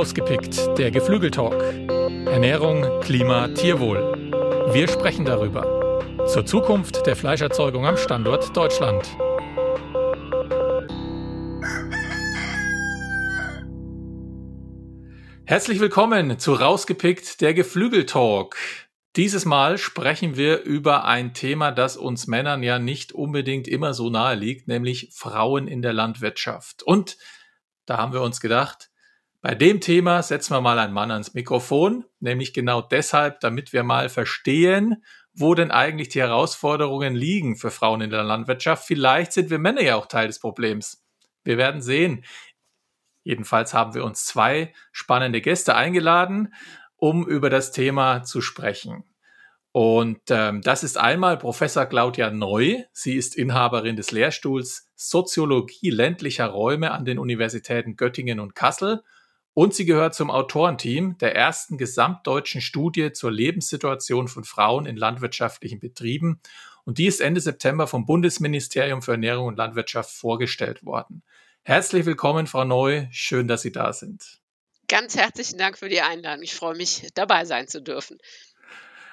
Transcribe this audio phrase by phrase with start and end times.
[0.00, 1.60] Rausgepickt, der Geflügeltalk.
[2.26, 3.98] Ernährung, Klima, Tierwohl.
[4.72, 6.24] Wir sprechen darüber.
[6.26, 9.04] Zur Zukunft der Fleischerzeugung am Standort Deutschland.
[15.44, 18.56] Herzlich willkommen zu Rausgepickt, der Geflügeltalk.
[19.16, 24.08] Dieses Mal sprechen wir über ein Thema, das uns Männern ja nicht unbedingt immer so
[24.08, 26.82] nahe liegt, nämlich Frauen in der Landwirtschaft.
[26.82, 27.18] Und
[27.84, 28.89] da haben wir uns gedacht,
[29.42, 33.82] bei dem Thema setzen wir mal einen Mann ans Mikrofon, nämlich genau deshalb, damit wir
[33.82, 38.86] mal verstehen, wo denn eigentlich die Herausforderungen liegen für Frauen in der Landwirtschaft.
[38.86, 41.02] Vielleicht sind wir Männer ja auch Teil des Problems.
[41.42, 42.24] Wir werden sehen.
[43.22, 46.52] Jedenfalls haben wir uns zwei spannende Gäste eingeladen,
[46.96, 49.04] um über das Thema zu sprechen.
[49.72, 52.82] Und ähm, das ist einmal Professor Claudia Neu.
[52.92, 59.02] Sie ist Inhaberin des Lehrstuhls Soziologie ländlicher Räume an den Universitäten Göttingen und Kassel
[59.54, 65.80] und sie gehört zum Autorenteam der ersten gesamtdeutschen Studie zur Lebenssituation von Frauen in landwirtschaftlichen
[65.80, 66.40] Betrieben.
[66.84, 71.22] Und die ist Ende September vom Bundesministerium für Ernährung und Landwirtschaft vorgestellt worden.
[71.62, 73.06] Herzlich willkommen, Frau Neu.
[73.10, 74.40] Schön, dass Sie da sind.
[74.88, 76.42] Ganz herzlichen Dank für die Einladung.
[76.42, 78.18] Ich freue mich, dabei sein zu dürfen.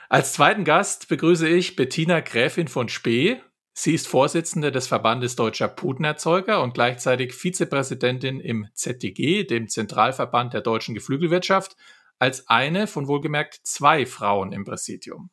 [0.09, 3.41] Als zweiten Gast begrüße ich Bettina Gräfin von Spee.
[3.80, 10.61] Sie ist Vorsitzende des Verbandes Deutscher Putenerzeuger und gleichzeitig Vizepräsidentin im ZDG, dem Zentralverband der
[10.61, 11.75] deutschen Geflügelwirtschaft,
[12.17, 15.30] als eine von wohlgemerkt zwei Frauen im Präsidium.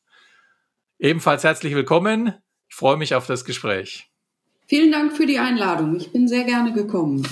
[0.99, 2.35] Ebenfalls herzlich willkommen.
[2.69, 4.11] Ich freue mich auf das Gespräch.
[4.67, 5.97] Vielen Dank für die Einladung.
[5.97, 7.27] Ich bin sehr gerne gekommen.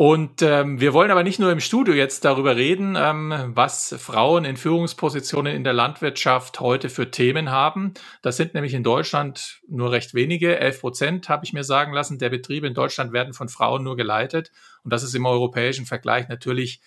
[0.00, 4.44] Und ähm, wir wollen aber nicht nur im Studio jetzt darüber reden, ähm, was Frauen
[4.44, 7.94] in Führungspositionen in der Landwirtschaft heute für Themen haben.
[8.22, 10.60] Das sind nämlich in Deutschland nur recht wenige.
[10.60, 13.96] Elf Prozent, habe ich mir sagen lassen, der Betriebe in Deutschland werden von Frauen nur
[13.96, 14.52] geleitet.
[14.84, 16.80] Und das ist im europäischen Vergleich natürlich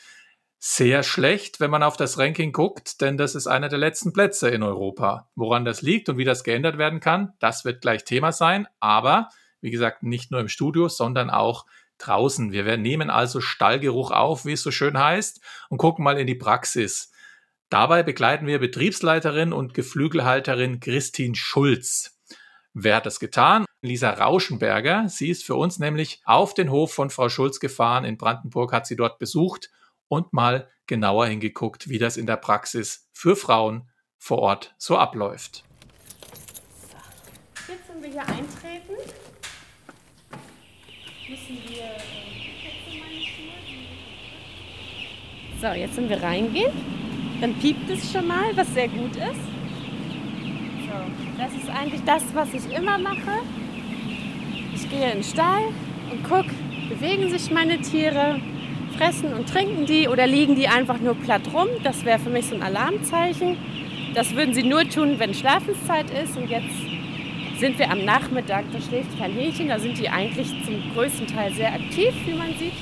[0.57, 4.47] sehr schlecht, wenn man auf das Ranking guckt, denn das ist einer der letzten Plätze
[4.47, 5.27] in Europa.
[5.35, 8.69] Woran das liegt und wie das geändert werden kann, das wird gleich Thema sein.
[8.79, 9.27] Aber,
[9.59, 11.65] wie gesagt, nicht nur im Studio, sondern auch
[12.05, 12.51] draußen.
[12.51, 16.35] Wir nehmen also Stallgeruch auf, wie es so schön heißt, und gucken mal in die
[16.35, 17.11] Praxis.
[17.69, 22.19] Dabei begleiten wir Betriebsleiterin und Geflügelhalterin Christine Schulz.
[22.73, 23.65] Wer hat das getan?
[23.81, 25.09] Lisa Rauschenberger.
[25.09, 28.05] Sie ist für uns nämlich auf den Hof von Frau Schulz gefahren.
[28.05, 29.71] In Brandenburg hat sie dort besucht
[30.07, 35.63] und mal genauer hingeguckt, wie das in der Praxis für Frauen vor Ort so abläuft.
[37.67, 39.20] Jetzt sind wir hier eintreten
[41.31, 41.83] müssen wir.
[41.83, 42.11] Äh,
[45.61, 46.71] so, jetzt sind wir reingehen.
[47.39, 49.43] Dann piept es schon mal, was sehr gut ist.
[50.85, 50.97] So,
[51.37, 53.39] das ist eigentlich das, was ich immer mache.
[54.75, 55.69] Ich gehe in den Stall
[56.11, 56.51] und gucke,
[56.89, 58.41] bewegen sich meine Tiere,
[58.97, 61.67] fressen und trinken die oder liegen die einfach nur platt rum.
[61.83, 63.57] Das wäre für mich so ein Alarmzeichen.
[64.13, 66.35] Das würden sie nur tun, wenn Schlafenszeit ist.
[66.35, 66.90] Und jetzt
[67.61, 71.53] sind wir am Nachmittag, da schläft kein Hähnchen, da sind die eigentlich zum größten Teil
[71.53, 72.73] sehr aktiv, wie man sieht.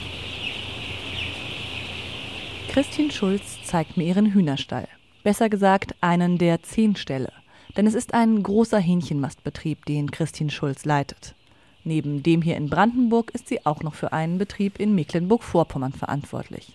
[2.70, 4.88] Christine Schulz zeigt mir ihren Hühnerstall.
[5.22, 7.34] Besser gesagt, einen der zehn Ställe.
[7.76, 11.36] Denn es ist ein großer Hähnchenmastbetrieb, den Christine Schulz leitet.
[11.84, 16.72] Neben dem hier in Brandenburg ist sie auch noch für einen Betrieb in Mecklenburg-Vorpommern verantwortlich.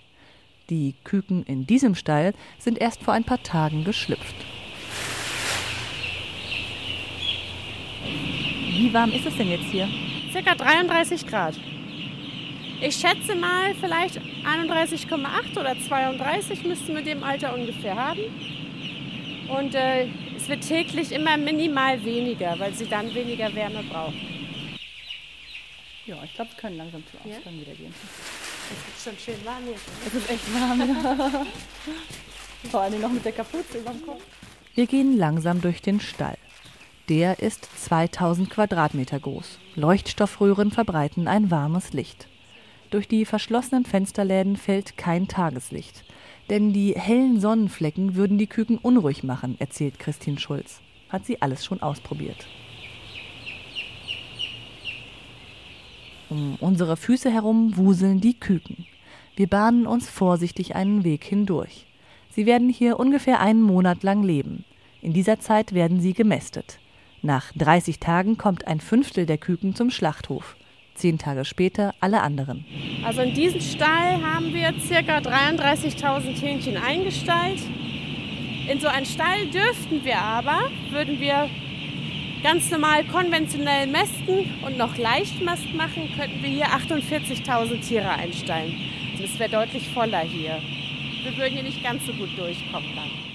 [0.69, 4.37] Die Küken in diesem Stall sind erst vor ein paar Tagen geschlüpft.
[8.05, 9.89] Wie warm ist es denn jetzt hier?
[10.33, 11.55] Circa 33 Grad.
[12.81, 18.21] Ich schätze mal, vielleicht 31,8 oder 32 müssten wir dem Alter ungefähr haben.
[19.49, 24.21] Und äh, es wird täglich immer minimal weniger, weil sie dann weniger Wärme brauchen.
[26.07, 27.61] Ja, ich glaube, es können langsam zum Ausgang ja?
[27.61, 27.95] wieder gehen.
[28.71, 29.77] Es ist schon schön warm hier.
[30.07, 31.47] Es ist echt warm, ja.
[32.71, 34.23] Vor allem noch mit der Kapuze über dem Kopf.
[34.75, 36.37] Wir gehen langsam durch den Stall.
[37.11, 39.59] Der ist 2000 Quadratmeter groß.
[39.75, 42.29] Leuchtstoffröhren verbreiten ein warmes Licht.
[42.89, 46.03] Durch die verschlossenen Fensterläden fällt kein Tageslicht.
[46.49, 50.81] Denn die hellen Sonnenflecken würden die Küken unruhig machen, erzählt Christine Schulz.
[51.11, 52.47] Hat sie alles schon ausprobiert.
[56.31, 58.87] Um unsere Füße herum wuseln die Küken.
[59.37, 61.85] Wir bahnen uns vorsichtig einen Weg hindurch.
[62.31, 64.65] Sie werden hier ungefähr einen Monat lang leben.
[65.03, 66.79] In dieser Zeit werden sie gemästet.
[67.25, 70.57] Nach 30 Tagen kommt ein Fünftel der Küken zum Schlachthof.
[70.95, 72.67] Zehn Tage später alle anderen.
[73.03, 75.19] Also in diesem Stall haben wir ca.
[75.21, 77.61] 33.000 Hähnchen eingestallt.
[78.71, 81.49] In so einen Stall dürften wir aber, würden wir
[82.43, 88.75] ganz normal konventionell mästen und noch Leichtmast machen, könnten wir hier 48.000 Tiere einstallen.
[89.19, 90.61] Es wäre deutlich voller hier.
[91.23, 93.34] Wir würden hier nicht ganz so gut durchkommen dann.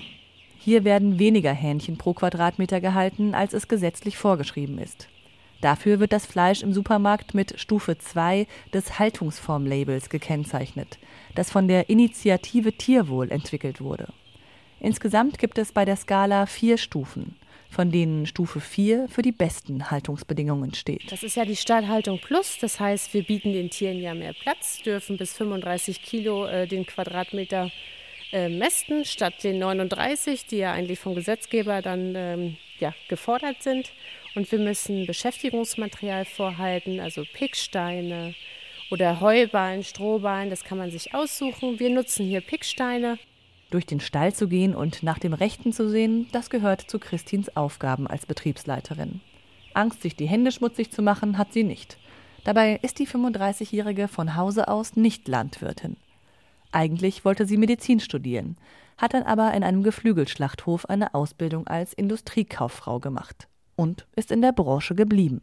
[0.62, 5.08] Hier werden weniger Hähnchen pro Quadratmeter gehalten, als es gesetzlich vorgeschrieben ist.
[5.62, 11.00] Dafür wird das Fleisch im Supermarkt mit Stufe 2 des Haltungsformlabels gekennzeichnet,
[11.34, 14.10] das von der Initiative Tierwohl entwickelt wurde.
[14.82, 17.38] Insgesamt gibt es bei der Skala vier Stufen,
[17.70, 21.10] von denen Stufe 4 für die besten Haltungsbedingungen steht.
[21.10, 24.82] Das ist ja die Stallhaltung Plus, das heißt, wir bieten den Tieren ja mehr Platz,
[24.84, 27.72] dürfen bis 35 Kilo äh, den Quadratmeter
[28.32, 33.92] äh, mästen, statt den 39, die ja eigentlich vom Gesetzgeber dann ähm, ja, gefordert sind.
[34.36, 38.36] Und wir müssen Beschäftigungsmaterial vorhalten, also Picksteine
[38.92, 41.80] oder Heuballen, Strohballen, das kann man sich aussuchen.
[41.80, 43.18] Wir nutzen hier Picksteine
[43.70, 47.56] durch den Stall zu gehen und nach dem Rechten zu sehen, das gehört zu Christins
[47.56, 49.22] Aufgaben als Betriebsleiterin.
[49.74, 51.98] Angst, sich die Hände schmutzig zu machen, hat sie nicht.
[52.44, 55.98] Dabei ist die 35-Jährige von Hause aus nicht Landwirtin.
[56.72, 58.58] Eigentlich wollte sie Medizin studieren,
[58.98, 64.52] hat dann aber in einem Geflügelschlachthof eine Ausbildung als Industriekauffrau gemacht und ist in der
[64.52, 65.42] Branche geblieben.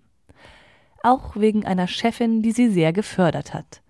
[1.02, 3.82] Auch wegen einer Chefin, die sie sehr gefördert hat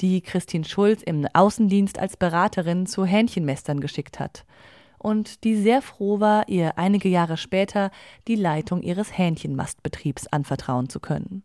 [0.00, 4.44] die Christine Schulz im Außendienst als Beraterin zu Hähnchenmestern geschickt hat
[4.98, 7.90] und die sehr froh war, ihr einige Jahre später
[8.28, 11.42] die Leitung ihres Hähnchenmastbetriebs anvertrauen zu können.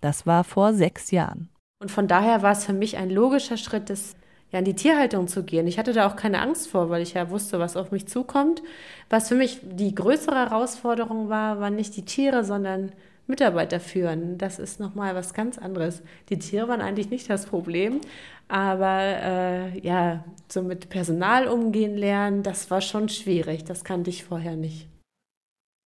[0.00, 1.50] Das war vor sechs Jahren.
[1.80, 4.16] Und von daher war es für mich ein logischer Schritt, das
[4.54, 5.66] ja, in die Tierhaltung zu gehen.
[5.66, 8.62] Ich hatte da auch keine Angst vor, weil ich ja wusste, was auf mich zukommt.
[9.10, 12.92] Was für mich die größere Herausforderung war, waren nicht die Tiere, sondern
[13.26, 14.38] Mitarbeiter führen.
[14.38, 16.02] Das ist nochmal was ganz anderes.
[16.28, 18.00] Die Tiere waren eigentlich nicht das Problem,
[18.46, 23.64] aber äh, ja, so mit Personal umgehen lernen, das war schon schwierig.
[23.64, 24.86] Das kannte ich vorher nicht.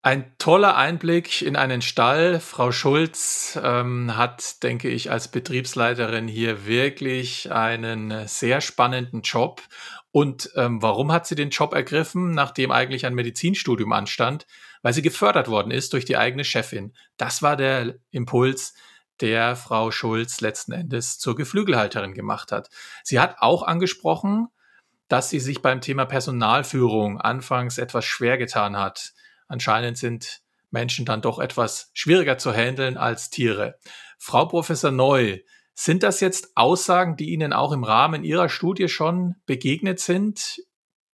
[0.08, 2.40] Ein toller Einblick in einen Stall.
[2.40, 9.62] Frau Schulz ähm, hat, denke ich, als Betriebsleiterin hier wirklich einen sehr spannenden Job.
[10.12, 14.48] Und ähm, warum hat sie den Job ergriffen, nachdem eigentlich ein Medizinstudium anstand?
[14.84, 16.94] weil sie gefördert worden ist durch die eigene Chefin.
[17.18, 18.74] Das war der Impuls,
[19.20, 22.70] der Frau Schulz letzten Endes zur Geflügelhalterin gemacht hat.
[23.04, 24.48] Sie hat auch angesprochen,
[25.10, 29.14] dass sie sich beim Thema Personalführung anfangs etwas schwer getan hat.
[29.48, 33.80] Anscheinend sind Menschen dann doch etwas schwieriger zu handeln als Tiere.
[34.18, 35.40] Frau Professor Neu,
[35.74, 40.58] sind das jetzt Aussagen, die Ihnen auch im Rahmen Ihrer Studie schon begegnet sind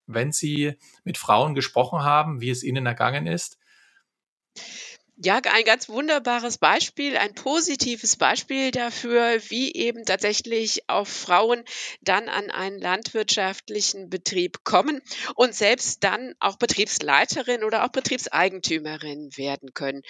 [0.07, 3.57] wenn Sie mit Frauen gesprochen haben, wie es ihnen ergangen ist?
[5.15, 11.63] Ja, ein ganz wunderbares Beispiel, ein positives Beispiel dafür, wie eben tatsächlich auch Frauen
[12.01, 15.01] dann an einen landwirtschaftlichen Betrieb kommen
[15.35, 20.01] und selbst dann auch Betriebsleiterin oder auch Betriebseigentümerin werden können.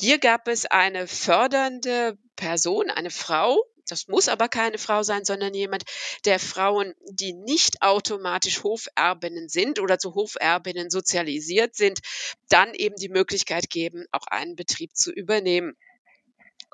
[0.00, 5.54] Hier gab es eine fördernde Person, eine Frau, das muss aber keine Frau sein, sondern
[5.54, 5.84] jemand,
[6.24, 12.00] der Frauen, die nicht automatisch Hoferbinnen sind oder zu Hoferbinnen sozialisiert sind,
[12.48, 15.76] dann eben die Möglichkeit geben, auch einen Betrieb zu übernehmen.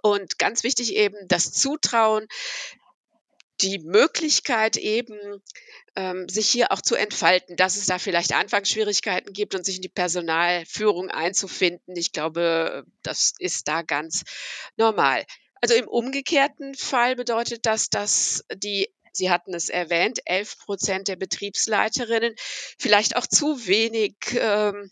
[0.02, 2.26] Und ganz wichtig eben das Zutrauen,
[3.60, 5.18] die Möglichkeit eben,
[5.96, 9.82] ähm, sich hier auch zu entfalten, dass es da vielleicht Anfangsschwierigkeiten gibt und sich in
[9.82, 11.94] die Personalführung einzufinden.
[11.96, 14.24] Ich glaube, das ist da ganz
[14.76, 15.26] normal.
[15.60, 21.16] Also im umgekehrten Fall bedeutet das, dass die Sie hatten es erwähnt, 11 Prozent der
[21.16, 22.34] Betriebsleiterinnen
[22.78, 24.90] vielleicht auch zu wenig ähm,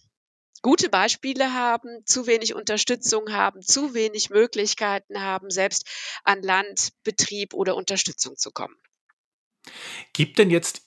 [0.63, 5.87] gute Beispiele haben, zu wenig Unterstützung haben, zu wenig Möglichkeiten haben, selbst
[6.25, 8.75] an Land, Betrieb oder Unterstützung zu kommen.
[10.13, 10.83] Gibt denn jetzt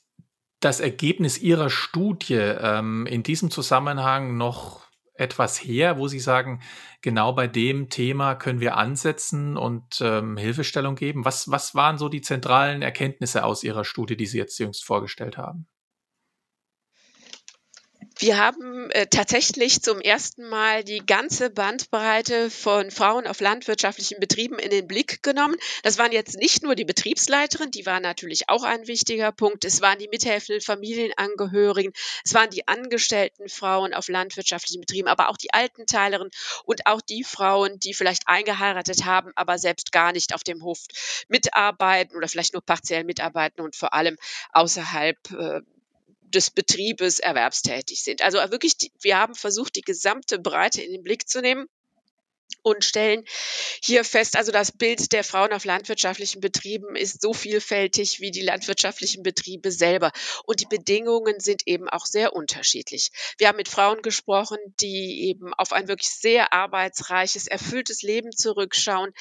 [0.59, 4.90] das Ergebnis Ihrer Studie ähm, in diesem Zusammenhang noch
[5.21, 6.61] etwas her, wo Sie sagen,
[7.01, 11.23] genau bei dem Thema können wir ansetzen und ähm, Hilfestellung geben?
[11.25, 15.37] Was, was waren so die zentralen Erkenntnisse aus Ihrer Studie, die Sie jetzt jüngst vorgestellt
[15.37, 15.67] haben?
[18.17, 24.59] Wir haben äh, tatsächlich zum ersten Mal die ganze Bandbreite von Frauen auf landwirtschaftlichen Betrieben
[24.59, 25.55] in den Blick genommen.
[25.83, 29.65] Das waren jetzt nicht nur die Betriebsleiterinnen, die waren natürlich auch ein wichtiger Punkt.
[29.65, 31.93] Es waren die mithelfenden Familienangehörigen,
[32.23, 36.31] es waren die angestellten Frauen auf landwirtschaftlichen Betrieben, aber auch die Altenteilerinnen
[36.65, 40.79] und auch die Frauen, die vielleicht eingeheiratet haben, aber selbst gar nicht auf dem Hof
[41.27, 44.17] mitarbeiten oder vielleicht nur partiell mitarbeiten und vor allem
[44.53, 45.61] außerhalb äh,
[46.31, 48.21] des Betriebes erwerbstätig sind.
[48.21, 51.67] Also wirklich, wir haben versucht, die gesamte Breite in den Blick zu nehmen
[52.63, 53.23] und stellen
[53.81, 58.41] hier fest, also das Bild der Frauen auf landwirtschaftlichen Betrieben ist so vielfältig wie die
[58.41, 60.11] landwirtschaftlichen Betriebe selber.
[60.45, 63.09] Und die Bedingungen sind eben auch sehr unterschiedlich.
[63.37, 69.13] Wir haben mit Frauen gesprochen, die eben auf ein wirklich sehr arbeitsreiches, erfülltes Leben zurückschauen,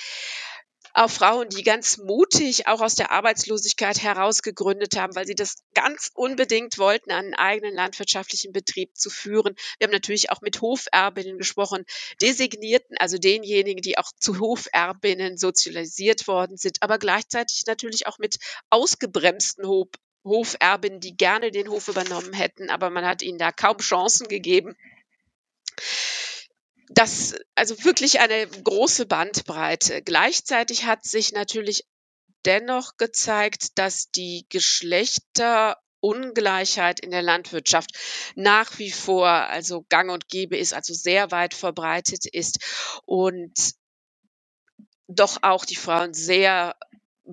[0.94, 5.56] auch Frauen, die ganz mutig auch aus der Arbeitslosigkeit heraus gegründet haben, weil sie das
[5.74, 9.54] ganz unbedingt wollten, einen eigenen landwirtschaftlichen Betrieb zu führen.
[9.78, 11.84] Wir haben natürlich auch mit Hoferbinnen gesprochen,
[12.20, 18.38] Designierten, also denjenigen, die auch zu Hoferbinnen sozialisiert worden sind, aber gleichzeitig natürlich auch mit
[18.70, 19.88] ausgebremsten Hof
[20.22, 24.76] Hoferbinnen, die gerne den Hof übernommen hätten, aber man hat ihnen da kaum Chancen gegeben
[26.90, 30.02] das also wirklich eine große Bandbreite.
[30.02, 31.84] Gleichzeitig hat sich natürlich
[32.44, 37.92] dennoch gezeigt, dass die Geschlechterungleichheit in der Landwirtschaft
[38.34, 42.58] nach wie vor also gang und gäbe ist, also sehr weit verbreitet ist
[43.06, 43.54] und
[45.06, 46.74] doch auch die Frauen sehr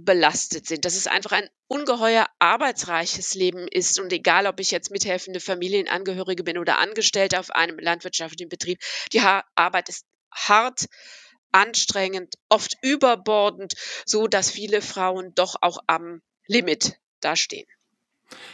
[0.03, 3.99] belastet sind, dass es einfach ein ungeheuer arbeitsreiches Leben ist.
[3.99, 8.79] Und egal, ob ich jetzt mithelfende Familienangehörige bin oder Angestellte auf einem landwirtschaftlichen Betrieb,
[9.13, 9.21] die
[9.55, 10.85] Arbeit ist hart,
[11.51, 13.73] anstrengend, oft überbordend,
[14.05, 17.67] so dass viele Frauen doch auch am Limit dastehen.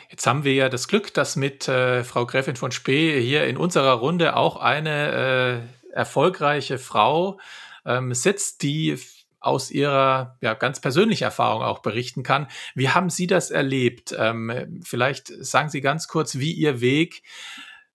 [0.09, 3.57] Jetzt haben wir ja das Glück, dass mit äh, Frau Gräfin von Spee hier in
[3.57, 7.39] unserer Runde auch eine äh, erfolgreiche Frau
[7.85, 8.97] ähm, sitzt, die
[9.43, 12.47] aus Ihrer ja, ganz persönlichen Erfahrung auch berichten kann.
[12.75, 14.15] Wie haben Sie das erlebt?
[14.17, 17.23] Ähm, vielleicht sagen Sie ganz kurz, wie Ihr Weg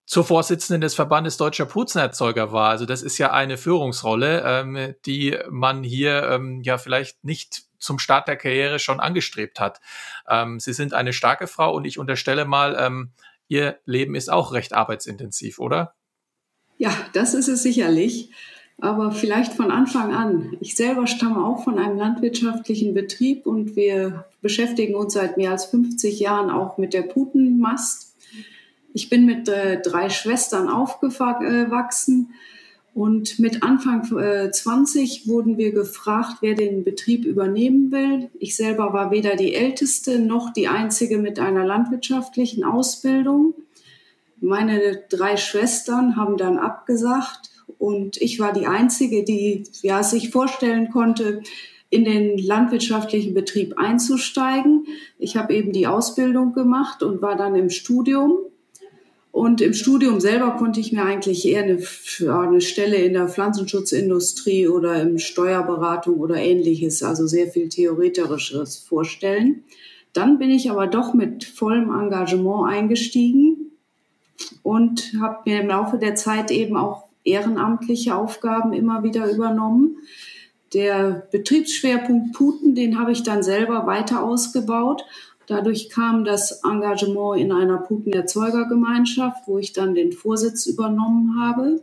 [0.05, 2.69] zur Vorsitzenden des Verbandes Deutscher Puzenerzeuger war.
[2.69, 7.97] Also das ist ja eine Führungsrolle, ähm, die man hier ähm, ja vielleicht nicht zum
[7.97, 9.81] Start der Karriere schon angestrebt hat.
[10.27, 13.11] Ähm, Sie sind eine starke Frau und ich unterstelle mal, ähm,
[13.47, 15.95] Ihr Leben ist auch recht arbeitsintensiv, oder?
[16.77, 18.31] Ja, das ist es sicherlich
[18.81, 20.57] aber vielleicht von Anfang an.
[20.59, 25.65] Ich selber stamme auch von einem landwirtschaftlichen Betrieb und wir beschäftigen uns seit mehr als
[25.65, 28.15] 50 Jahren auch mit der Putenmast.
[28.93, 32.33] Ich bin mit äh, drei Schwestern aufgewachsen
[32.93, 38.29] und mit Anfang äh, 20 wurden wir gefragt, wer den Betrieb übernehmen will.
[38.39, 43.53] Ich selber war weder die älteste noch die einzige mit einer landwirtschaftlichen Ausbildung.
[44.41, 50.89] Meine drei Schwestern haben dann abgesagt und ich war die Einzige, die ja, sich vorstellen
[50.89, 51.41] konnte,
[51.89, 54.85] in den landwirtschaftlichen Betrieb einzusteigen.
[55.17, 58.37] Ich habe eben die Ausbildung gemacht und war dann im Studium.
[59.31, 61.79] Und im Studium selber konnte ich mir eigentlich eher eine,
[62.31, 69.63] eine Stelle in der Pflanzenschutzindustrie oder im Steuerberatung oder ähnliches, also sehr viel Theoretisches vorstellen.
[70.13, 73.71] Dann bin ich aber doch mit vollem Engagement eingestiegen
[74.63, 79.97] und habe mir im Laufe der Zeit eben auch ehrenamtliche Aufgaben immer wieder übernommen.
[80.73, 85.03] Der Betriebsschwerpunkt Puten, den habe ich dann selber weiter ausgebaut.
[85.47, 91.81] Dadurch kam das Engagement in einer Putenerzeugergemeinschaft, wo ich dann den Vorsitz übernommen habe.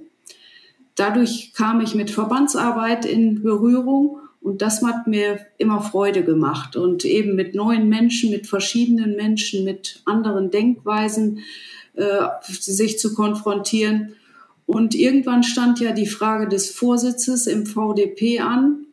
[0.94, 6.76] Dadurch kam ich mit Verbandsarbeit in Berührung und das hat mir immer Freude gemacht.
[6.76, 11.40] Und eben mit neuen Menschen, mit verschiedenen Menschen, mit anderen Denkweisen
[11.94, 14.14] äh, sich zu konfrontieren.
[14.66, 18.86] Und irgendwann stand ja die Frage des Vorsitzes im VDP an.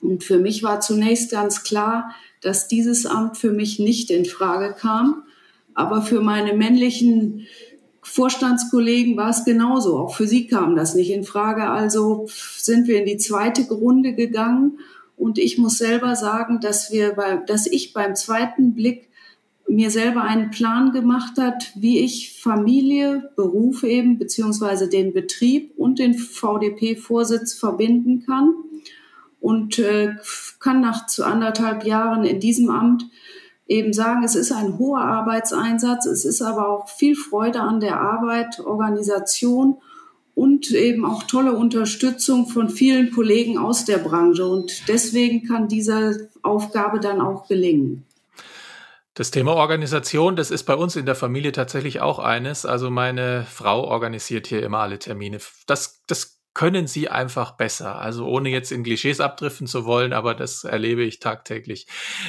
[0.00, 4.74] Und für mich war zunächst ganz klar, dass dieses Amt für mich nicht in Frage
[4.78, 5.22] kam.
[5.74, 7.46] Aber für meine männlichen
[8.02, 9.98] Vorstandskollegen war es genauso.
[9.98, 11.68] Auch für sie kam das nicht in Frage.
[11.68, 14.78] Also sind wir in die zweite Runde gegangen.
[15.16, 19.09] Und ich muss selber sagen, dass wir bei, dass ich beim zweiten Blick
[19.70, 25.98] mir selber einen Plan gemacht hat, wie ich Familie, Beruf eben, beziehungsweise den Betrieb und
[25.98, 28.54] den VDP-Vorsitz verbinden kann.
[29.40, 30.16] Und äh,
[30.58, 33.06] kann nach zu anderthalb Jahren in diesem Amt
[33.66, 38.00] eben sagen, es ist ein hoher Arbeitseinsatz, es ist aber auch viel Freude an der
[38.00, 39.76] Arbeit, Organisation
[40.34, 44.46] und eben auch tolle Unterstützung von vielen Kollegen aus der Branche.
[44.46, 48.04] Und deswegen kann diese Aufgabe dann auch gelingen.
[49.14, 52.64] Das Thema Organisation, das ist bei uns in der Familie tatsächlich auch eines.
[52.64, 55.38] Also meine Frau organisiert hier immer alle Termine.
[55.66, 57.96] Das, das können sie einfach besser.
[57.96, 61.86] Also ohne jetzt in Klischees abdriften zu wollen, aber das erlebe ich tagtäglich.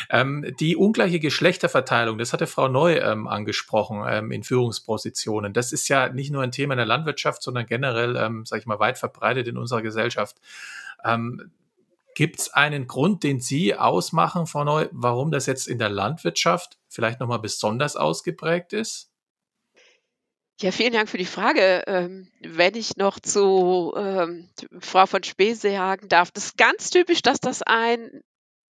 [0.10, 5.54] Ähm, die ungleiche Geschlechterverteilung, das hatte Frau Neu ähm, angesprochen ähm, in Führungspositionen.
[5.54, 8.66] Das ist ja nicht nur ein Thema in der Landwirtschaft, sondern generell, ähm, sage ich
[8.68, 10.38] mal, weit verbreitet in unserer Gesellschaft.
[11.04, 11.52] Ähm,
[12.22, 16.78] Gibt es einen Grund, den Sie ausmachen, Frau Neu, warum das jetzt in der Landwirtschaft
[16.88, 19.10] vielleicht nochmal besonders ausgeprägt ist?
[20.62, 21.84] Ja, vielen Dank für die Frage.
[21.88, 24.52] Ähm, wenn ich noch zu ähm,
[24.82, 28.22] Frau von Spee sagen darf, das ist ganz typisch, dass das ein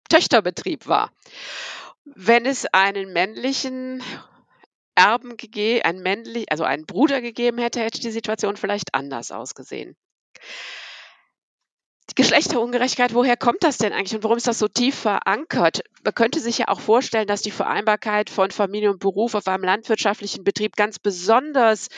[0.09, 1.13] Töchterbetrieb war.
[2.07, 4.03] Wenn es einen männlichen
[4.95, 9.97] Erben gegeben, einen männlich, also einen Bruder gegeben hätte, hätte die Situation vielleicht anders ausgesehen.
[12.11, 15.81] Die Geschlechterungerechtigkeit, woher kommt das denn eigentlich und warum ist das so tief verankert?
[16.05, 19.65] Man könnte sich ja auch vorstellen, dass die Vereinbarkeit von Familie und Beruf auf einem
[19.65, 21.89] landwirtschaftlichen Betrieb ganz besonders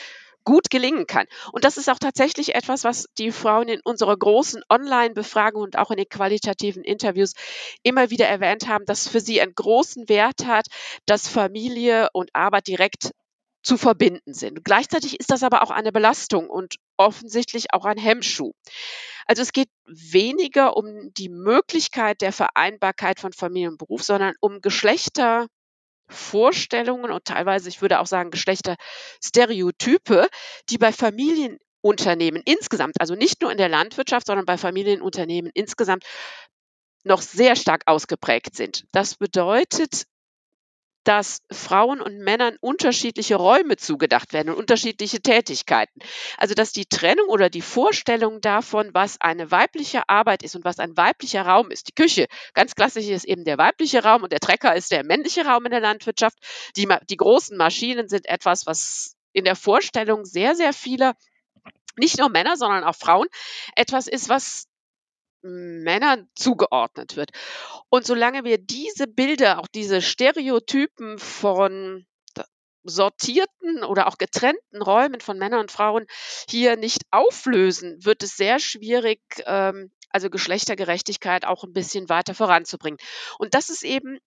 [0.47, 1.25] gut gelingen kann.
[1.51, 5.91] Und das ist auch tatsächlich etwas, was die Frauen in unserer großen Online-Befragung und auch
[5.91, 7.33] in den qualitativen Interviews
[7.83, 10.67] immer wieder erwähnt haben, dass für sie einen großen Wert hat,
[11.05, 13.11] dass Familie und Arbeit direkt
[13.63, 14.63] zu verbinden sind.
[14.63, 18.51] Gleichzeitig ist das aber auch eine Belastung und offensichtlich auch ein Hemmschuh.
[19.25, 24.61] Also es geht weniger um die Möglichkeit der Vereinbarkeit von Familie und Beruf, sondern um
[24.61, 30.29] Geschlechtervorstellungen und teilweise, ich würde auch sagen, Geschlechterstereotype,
[30.69, 36.05] die bei Familienunternehmen insgesamt, also nicht nur in der Landwirtschaft, sondern bei Familienunternehmen insgesamt
[37.03, 38.85] noch sehr stark ausgeprägt sind.
[38.91, 40.05] Das bedeutet,
[41.07, 46.01] dass Frauen und Männern unterschiedliche Räume zugedacht werden und unterschiedliche Tätigkeiten.
[46.37, 50.79] Also dass die Trennung oder die Vorstellung davon, was eine weibliche Arbeit ist und was
[50.79, 51.87] ein weiblicher Raum ist.
[51.87, 55.45] Die Küche, ganz klassisch ist eben der weibliche Raum und der Trecker ist der männliche
[55.45, 56.37] Raum in der Landwirtschaft.
[56.75, 61.15] Die, die großen Maschinen sind etwas, was in der Vorstellung sehr, sehr vieler
[61.95, 63.27] nicht nur Männer, sondern auch Frauen
[63.75, 64.66] etwas ist, was
[65.47, 67.31] Männern zugeordnet wird.
[67.89, 72.05] Und solange wir diese Bilder, auch diese Stereotypen von
[72.89, 76.05] sortierten oder auch getrennten Räumen von Männern und Frauen
[76.49, 82.97] hier nicht auflösen, wird es sehr schwierig, ähm, also Geschlechtergerechtigkeit auch ein bisschen weiter voranzubringen.
[83.39, 84.19] Und das ist eben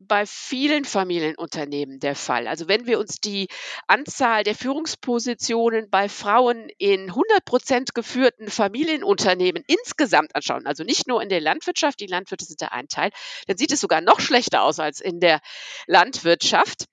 [0.00, 2.46] bei vielen Familienunternehmen der Fall.
[2.46, 3.48] Also wenn wir uns die
[3.86, 11.22] Anzahl der Führungspositionen bei Frauen in 100 Prozent geführten Familienunternehmen insgesamt anschauen, also nicht nur
[11.22, 13.10] in der Landwirtschaft, die Landwirte sind da ein Teil,
[13.46, 15.40] dann sieht es sogar noch schlechter aus als in der
[15.86, 16.84] Landwirtschaft.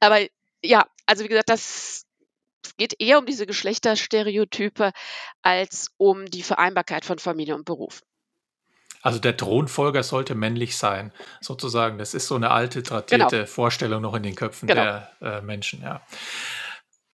[0.00, 0.20] Aber
[0.62, 2.06] ja, also wie gesagt, das
[2.78, 4.92] geht eher um diese Geschlechterstereotype
[5.42, 8.02] als um die Vereinbarkeit von Familie und Beruf.
[9.06, 11.96] Also der Thronfolger sollte männlich sein, sozusagen.
[11.96, 13.46] Das ist so eine alte, tradierte genau.
[13.46, 14.82] Vorstellung noch in den Köpfen genau.
[14.82, 16.00] der äh, Menschen, ja.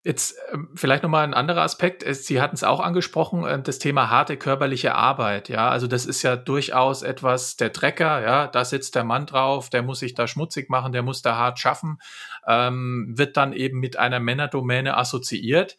[0.02, 2.02] Jetzt ähm, vielleicht nochmal ein anderer Aspekt.
[2.16, 5.50] Sie hatten es auch angesprochen, äh, das Thema harte körperliche Arbeit.
[5.50, 9.68] Ja, also das ist ja durchaus etwas, der Trecker, ja, da sitzt der Mann drauf,
[9.68, 11.98] der muss sich da schmutzig machen, der muss da hart schaffen,
[12.48, 15.76] ähm, wird dann eben mit einer Männerdomäne assoziiert.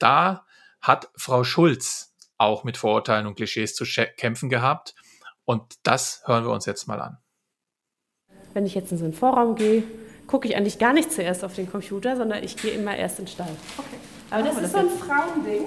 [0.00, 0.44] Da
[0.80, 3.84] hat Frau Schulz auch mit Vorurteilen und Klischees zu
[4.16, 4.96] kämpfen gehabt.
[5.44, 7.18] Und das hören wir uns jetzt mal an.
[8.54, 9.82] Wenn ich jetzt in so einen Vorraum gehe,
[10.26, 13.24] gucke ich eigentlich gar nicht zuerst auf den Computer, sondern ich gehe immer erst in
[13.24, 13.56] den Stall.
[13.76, 13.96] Okay.
[14.30, 15.66] Aber das, das ist so ein Frauending.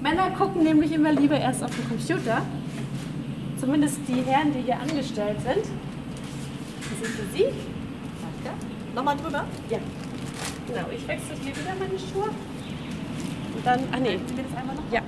[0.00, 2.42] Männer gucken nämlich immer lieber erst auf den Computer.
[3.58, 5.64] Zumindest die Herren, die hier angestellt sind.
[5.64, 7.44] Das sind für Sie.
[7.44, 8.56] Danke.
[8.94, 9.44] Nochmal drüber?
[9.70, 9.78] Ja.
[10.66, 12.30] Genau, ich wechsle hier wieder meine Schuhe.
[13.54, 14.18] Und dann, ach nee.
[14.26, 14.92] Sie mir das einmal noch?
[14.92, 15.02] Ja.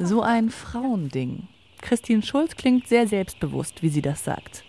[0.00, 1.48] So ein Frauending.
[1.82, 4.64] Christine Schulz klingt sehr selbstbewusst, wie sie das sagt.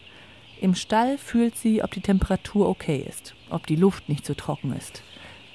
[0.60, 4.74] Im Stall fühlt sie, ob die Temperatur okay ist, ob die Luft nicht zu trocken
[4.74, 5.04] ist.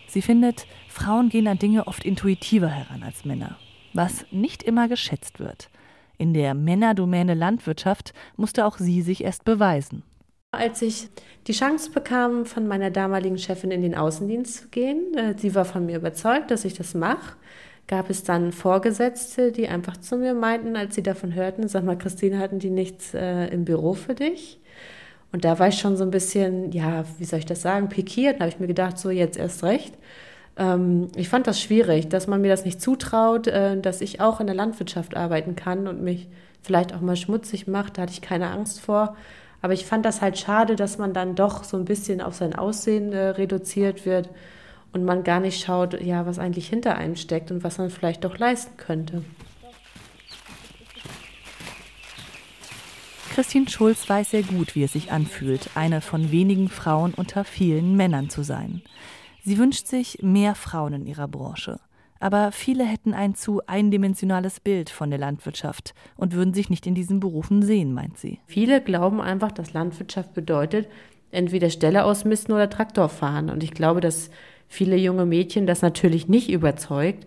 [0.07, 3.59] Sie findet, Frauen gehen an Dinge oft intuitiver heran als Männer,
[3.93, 5.69] was nicht immer geschätzt wird.
[6.17, 10.03] In der Männerdomäne Landwirtschaft musste auch sie sich erst beweisen.
[10.51, 11.09] Als ich
[11.47, 15.67] die Chance bekam, von meiner damaligen Chefin in den Außendienst zu gehen, äh, sie war
[15.67, 17.37] von mir überzeugt, dass ich das mache,
[17.89, 21.97] gab es dann Vorgesetzte, die einfach zu mir meinten, als sie davon hörten, sag mal,
[21.97, 24.61] Christine, hatten die nichts äh, im Büro für dich?
[25.33, 28.37] Und da war ich schon so ein bisschen, ja, wie soll ich das sagen, pikiert.
[28.37, 29.95] Da habe ich mir gedacht, so jetzt erst recht.
[30.57, 34.41] Ähm, ich fand das schwierig, dass man mir das nicht zutraut, äh, dass ich auch
[34.41, 36.29] in der Landwirtschaft arbeiten kann und mich
[36.63, 37.97] vielleicht auch mal schmutzig macht.
[37.97, 39.17] Da hatte ich keine Angst vor.
[39.63, 42.55] Aber ich fand das halt schade, dass man dann doch so ein bisschen auf sein
[42.55, 44.29] Aussehen äh, reduziert wird
[44.93, 48.25] und man gar nicht schaut, ja, was eigentlich hinter einem steckt und was man vielleicht
[48.25, 49.23] doch leisten könnte.
[53.35, 57.97] Christine Schulz weiß sehr gut, wie es sich anfühlt, eine von wenigen Frauen unter vielen
[57.97, 58.83] Männern zu sein.
[59.45, 61.79] Sie wünscht sich mehr Frauen in ihrer Branche.
[62.21, 66.97] Aber viele hätten ein zu eindimensionales Bild von der Landwirtschaft und würden sich nicht in
[66.97, 68.41] diesen Berufen sehen, meint sie.
[68.47, 70.89] Viele glauben einfach, dass Landwirtschaft bedeutet,
[71.31, 73.51] entweder Ställe ausmisten oder Traktor fahren.
[73.51, 74.31] Und ich glaube, dass
[74.69, 77.27] viele junge Mädchen das natürlich nicht überzeugt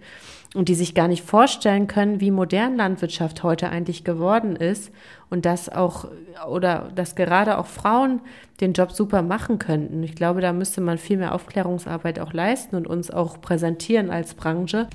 [0.53, 4.91] und die sich gar nicht vorstellen können, wie modern Landwirtschaft heute eigentlich geworden ist
[5.29, 6.09] und dass auch
[6.49, 8.21] oder dass gerade auch Frauen
[8.59, 10.03] den Job super machen könnten.
[10.03, 14.33] Ich glaube, da müsste man viel mehr Aufklärungsarbeit auch leisten und uns auch präsentieren als
[14.33, 14.87] Branche.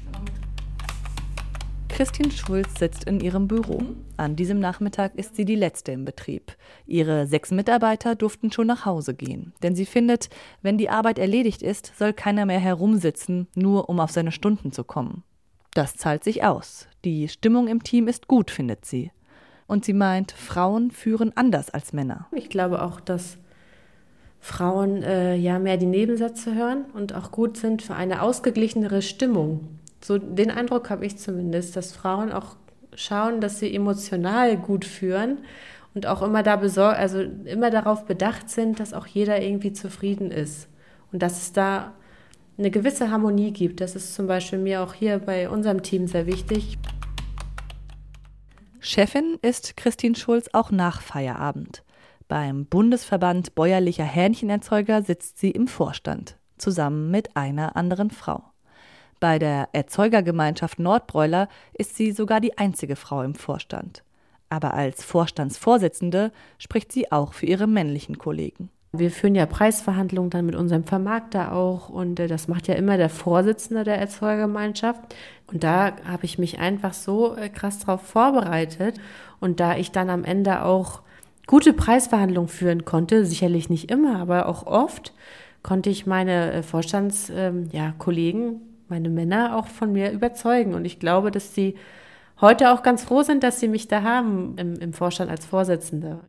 [1.97, 3.81] Christine Schulz sitzt in ihrem Büro.
[4.19, 6.55] An diesem Nachmittag ist sie die letzte im Betrieb.
[6.85, 10.29] Ihre sechs Mitarbeiter durften schon nach Hause gehen, denn sie findet,
[10.61, 14.85] wenn die Arbeit erledigt ist, soll keiner mehr herumsitzen, nur um auf seine Stunden zu
[14.85, 15.23] kommen.
[15.73, 16.87] Das zahlt sich aus.
[17.07, 19.11] Die Stimmung im Team ist gut, findet sie.
[19.67, 22.27] Und sie meint, Frauen führen anders als Männer.
[22.33, 23.39] Ich glaube auch, dass
[24.39, 29.79] Frauen äh, ja mehr die Nebensätze hören und auch gut sind für eine ausgeglichenere Stimmung.
[30.03, 32.57] So den Eindruck habe ich zumindest, dass Frauen auch
[32.95, 35.39] schauen, dass sie emotional gut führen
[35.95, 40.31] und auch immer da besorgt, also immer darauf bedacht sind, dass auch jeder irgendwie zufrieden
[40.31, 40.69] ist
[41.13, 41.95] und dass es da
[42.59, 43.81] eine gewisse Harmonie gibt.
[43.81, 46.79] Das ist zum Beispiel mir auch hier bei unserem Team sehr wichtig.
[48.81, 51.83] Chefin ist Christine Schulz auch nach Feierabend.
[52.29, 58.45] Beim Bundesverband bäuerlicher Hähnchenerzeuger sitzt sie im Vorstand, zusammen mit einer anderen Frau.
[59.27, 64.05] Bei der Erzeugergemeinschaft Nordbräuler ist sie sogar die einzige Frau im Vorstand.
[64.51, 68.71] Aber als Vorstandsvorsitzende spricht sie auch für ihre männlichen Kollegen.
[68.93, 72.99] Wir führen ja Preisverhandlungen dann mit unserem Vermarkter auch und äh, das macht ja immer
[72.99, 75.17] der Vorsitzende der Erzeugergemeinschaft.
[75.49, 79.01] Und da habe ich mich einfach so äh, krass darauf vorbereitet
[79.41, 81.01] und da ich dann am Ende auch
[81.49, 85.13] gute Preisverhandlungen führen konnte, sicherlich nicht immer, aber auch oft,
[85.65, 87.93] konnte ich meine äh, Vorstandskollegen, ja,
[88.89, 90.75] meine Männer auch von mir überzeugen.
[90.75, 91.77] Und ich glaube, dass sie
[92.41, 96.29] heute auch ganz froh sind, dass sie mich da haben im, im Vorstand als Vorsitzende.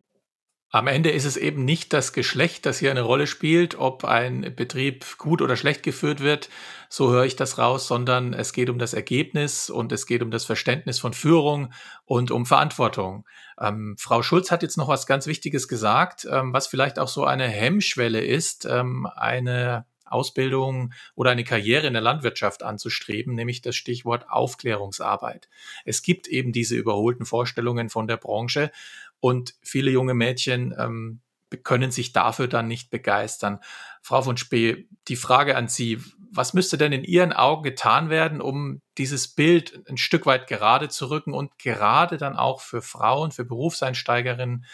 [0.69, 4.53] Am Ende ist es eben nicht das Geschlecht, das hier eine Rolle spielt, ob ein
[4.53, 6.49] Betrieb gut oder schlecht geführt wird,
[6.89, 10.29] so höre ich das raus, sondern es geht um das Ergebnis und es geht um
[10.29, 11.71] das Verständnis von Führung
[12.03, 13.25] und um Verantwortung.
[13.61, 17.23] Ähm, Frau Schulz hat jetzt noch was ganz Wichtiges gesagt, ähm, was vielleicht auch so
[17.23, 23.75] eine Hemmschwelle ist, ähm, eine Ausbildung oder eine Karriere in der Landwirtschaft anzustreben, nämlich das
[23.75, 25.49] Stichwort Aufklärungsarbeit.
[25.85, 28.71] Es gibt eben diese überholten Vorstellungen von der Branche
[29.19, 31.21] und viele junge Mädchen ähm,
[31.63, 33.59] können sich dafür dann nicht begeistern.
[34.01, 38.41] Frau von Spee, die Frage an Sie, was müsste denn in Ihren Augen getan werden,
[38.41, 43.31] um dieses Bild ein Stück weit gerade zu rücken und gerade dann auch für Frauen,
[43.31, 44.65] für Berufseinsteigerinnen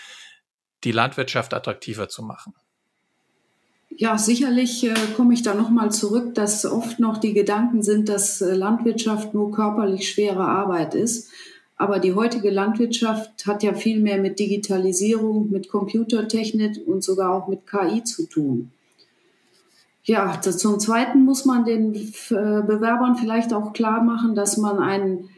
[0.83, 2.53] die Landwirtschaft attraktiver zu machen?
[3.97, 8.41] Ja, sicherlich äh, komme ich da nochmal zurück, dass oft noch die Gedanken sind, dass
[8.41, 11.29] äh, Landwirtschaft nur körperlich schwere Arbeit ist.
[11.75, 17.47] Aber die heutige Landwirtschaft hat ja viel mehr mit Digitalisierung, mit Computertechnik und sogar auch
[17.47, 18.71] mit KI zu tun.
[20.05, 25.29] Ja, zum Zweiten muss man den äh, Bewerbern vielleicht auch klar machen, dass man einen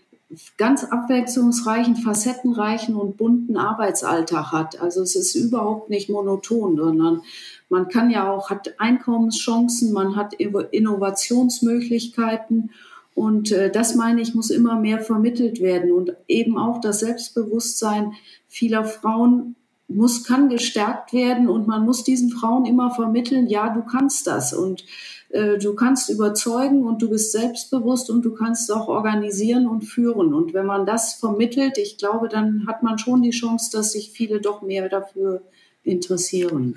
[0.57, 4.81] ganz abwechslungsreichen, facettenreichen und bunten Arbeitsalltag hat.
[4.81, 7.21] Also es ist überhaupt nicht monoton, sondern
[7.69, 12.71] man kann ja auch, hat Einkommenschancen, man hat Innovationsmöglichkeiten
[13.13, 18.13] und äh, das meine ich, muss immer mehr vermittelt werden und eben auch das Selbstbewusstsein
[18.47, 19.55] vieler Frauen
[19.87, 24.53] muss, kann gestärkt werden und man muss diesen Frauen immer vermitteln, ja, du kannst das
[24.53, 24.83] und
[25.29, 30.33] äh, du kannst überzeugen und du bist selbstbewusst und du kannst auch organisieren und führen.
[30.33, 34.11] Und wenn man das vermittelt, ich glaube, dann hat man schon die Chance, dass sich
[34.11, 35.41] viele doch mehr dafür
[35.83, 36.75] interessieren.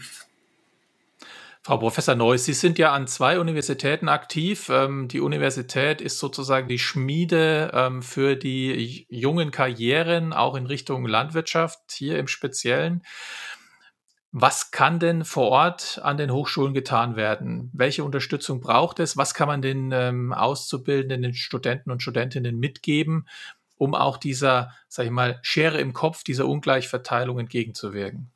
[1.68, 4.70] Frau Professor Neuss, Sie sind ja an zwei Universitäten aktiv.
[4.70, 11.04] Ähm, die Universität ist sozusagen die Schmiede ähm, für die jungen Karrieren, auch in Richtung
[11.04, 13.02] Landwirtschaft, hier im Speziellen.
[14.32, 17.70] Was kann denn vor Ort an den Hochschulen getan werden?
[17.74, 19.18] Welche Unterstützung braucht es?
[19.18, 23.28] Was kann man den ähm, Auszubildenden, den Studenten und Studentinnen mitgeben,
[23.76, 28.32] um auch dieser, sag ich mal, Schere im Kopf, dieser Ungleichverteilung entgegenzuwirken?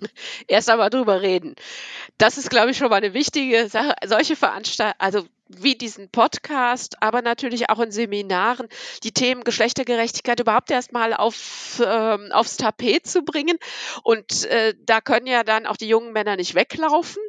[0.46, 1.54] Erst einmal drüber reden.
[2.18, 3.94] Das ist, glaube ich, schon mal eine wichtige Sache.
[4.06, 8.68] Solche Veranstaltungen, also wie diesen Podcast, aber natürlich auch in Seminaren,
[9.04, 13.56] die Themen Geschlechtergerechtigkeit überhaupt erstmal auf, ähm, aufs Tapet zu bringen.
[14.02, 17.22] Und äh, da können ja dann auch die jungen Männer nicht weglaufen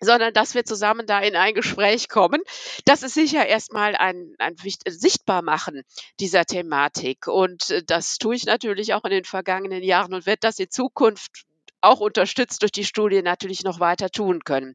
[0.00, 2.42] sondern dass wir zusammen da in ein Gespräch kommen.
[2.84, 5.82] Das ist sicher erstmal ein, ein Sichtbarmachen
[6.20, 7.26] dieser Thematik.
[7.26, 10.70] Und äh, das tue ich natürlich auch in den vergangenen Jahren und werde das in
[10.70, 11.44] Zukunft
[11.84, 14.74] auch unterstützt durch die Studie natürlich noch weiter tun können.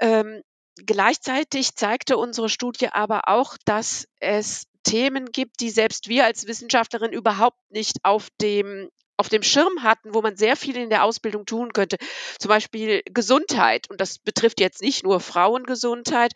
[0.00, 0.42] Ähm,
[0.86, 7.12] gleichzeitig zeigte unsere Studie aber auch, dass es Themen gibt, die selbst wir als Wissenschaftlerin
[7.12, 8.88] überhaupt nicht auf dem
[9.20, 11.98] auf dem Schirm hatten, wo man sehr viel in der Ausbildung tun könnte.
[12.38, 13.90] Zum Beispiel Gesundheit.
[13.90, 16.32] Und das betrifft jetzt nicht nur Frauengesundheit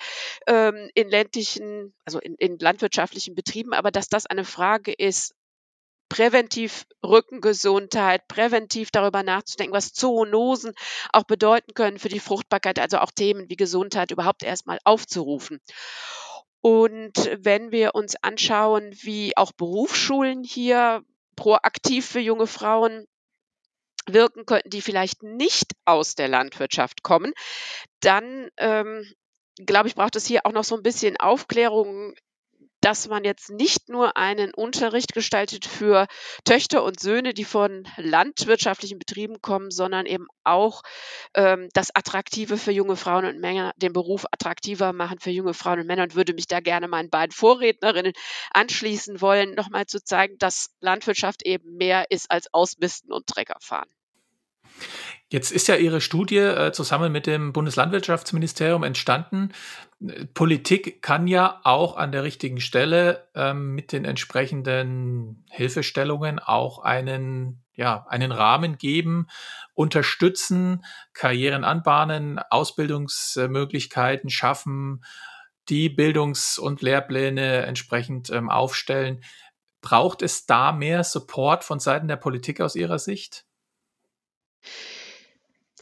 [0.47, 5.35] ähm, in ländlichen, also in, in landwirtschaftlichen Betrieben, aber dass das eine Frage ist,
[6.15, 10.73] präventiv Rückengesundheit, präventiv darüber nachzudenken, was Zoonosen
[11.13, 15.59] auch bedeuten können für die Fruchtbarkeit, also auch Themen wie Gesundheit überhaupt erstmal aufzurufen.
[16.61, 21.03] Und wenn wir uns anschauen, wie auch Berufsschulen hier
[21.35, 23.09] proaktiv für junge Frauen
[24.07, 27.33] wirken könnten, die vielleicht nicht aus der Landwirtschaft kommen,
[27.99, 29.05] dann ähm,
[29.57, 32.15] glaube ich, braucht es hier auch noch so ein bisschen Aufklärung
[32.85, 36.07] dass man jetzt nicht nur einen Unterricht gestaltet für
[36.45, 40.83] Töchter und Söhne, die von landwirtschaftlichen Betrieben kommen, sondern eben auch
[41.33, 45.81] ähm, das Attraktive für junge Frauen und Männer, den Beruf attraktiver machen für junge Frauen
[45.81, 48.13] und Männer und würde mich da gerne meinen beiden Vorrednerinnen
[48.53, 53.89] anschließen wollen, nochmal zu zeigen, dass Landwirtschaft eben mehr ist als Ausmisten und Trecker fahren.
[55.31, 59.53] Jetzt ist ja Ihre Studie äh, zusammen mit dem Bundeslandwirtschaftsministerium entstanden.
[60.35, 67.65] Politik kann ja auch an der richtigen Stelle ähm, mit den entsprechenden Hilfestellungen auch einen,
[67.75, 69.29] ja, einen Rahmen geben,
[69.73, 70.85] unterstützen,
[71.15, 75.05] Karrieren anbahnen, Ausbildungsmöglichkeiten schaffen,
[75.71, 79.25] die Bildungs- und Lehrpläne entsprechend ähm, aufstellen.
[79.81, 83.47] Braucht es da mehr Support von Seiten der Politik aus Ihrer Sicht?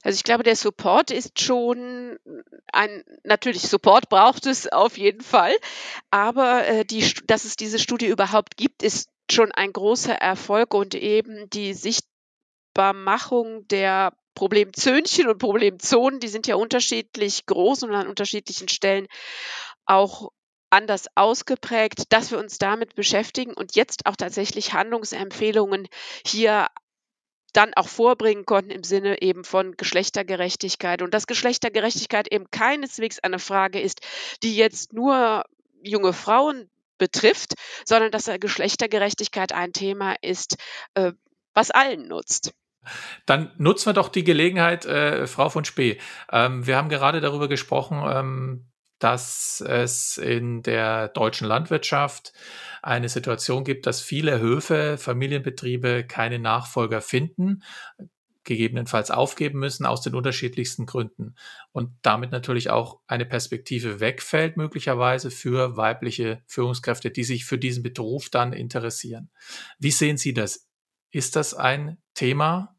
[0.03, 2.19] Also ich glaube, der Support ist schon
[2.73, 5.55] ein, natürlich Support braucht es auf jeden Fall,
[6.11, 10.95] aber äh, die, dass es diese Studie überhaupt gibt, ist schon ein großer Erfolg und
[10.95, 18.69] eben die Sichtbarmachung der Problemzönchen und Problemzonen, die sind ja unterschiedlich groß und an unterschiedlichen
[18.69, 19.07] Stellen
[19.87, 20.31] auch
[20.71, 25.87] anders ausgeprägt, dass wir uns damit beschäftigen und jetzt auch tatsächlich Handlungsempfehlungen
[26.27, 26.69] hier
[27.53, 33.39] dann auch vorbringen konnten im Sinne eben von Geschlechtergerechtigkeit und dass Geschlechtergerechtigkeit eben keineswegs eine
[33.39, 34.01] Frage ist,
[34.43, 35.45] die jetzt nur
[35.83, 40.57] junge Frauen betrifft, sondern dass Geschlechtergerechtigkeit ein Thema ist,
[40.95, 41.13] äh,
[41.53, 42.53] was allen nutzt.
[43.27, 45.99] Dann nutzen wir doch die Gelegenheit, äh, Frau von Spee.
[46.31, 48.72] Ähm, wir haben gerade darüber gesprochen, ähm,
[49.03, 52.33] dass es in der deutschen Landwirtschaft
[52.83, 57.65] eine Situation gibt, dass viele Höfe, Familienbetriebe keine Nachfolger finden,
[58.45, 61.35] gegebenenfalls aufgeben müssen aus den unterschiedlichsten Gründen
[61.73, 67.83] und damit natürlich auch eine Perspektive wegfällt möglicherweise für weibliche Führungskräfte, die sich für diesen
[67.83, 69.31] Beruf dann interessieren.
[69.79, 70.69] Wie sehen Sie das?
[71.11, 72.77] Ist das ein Thema,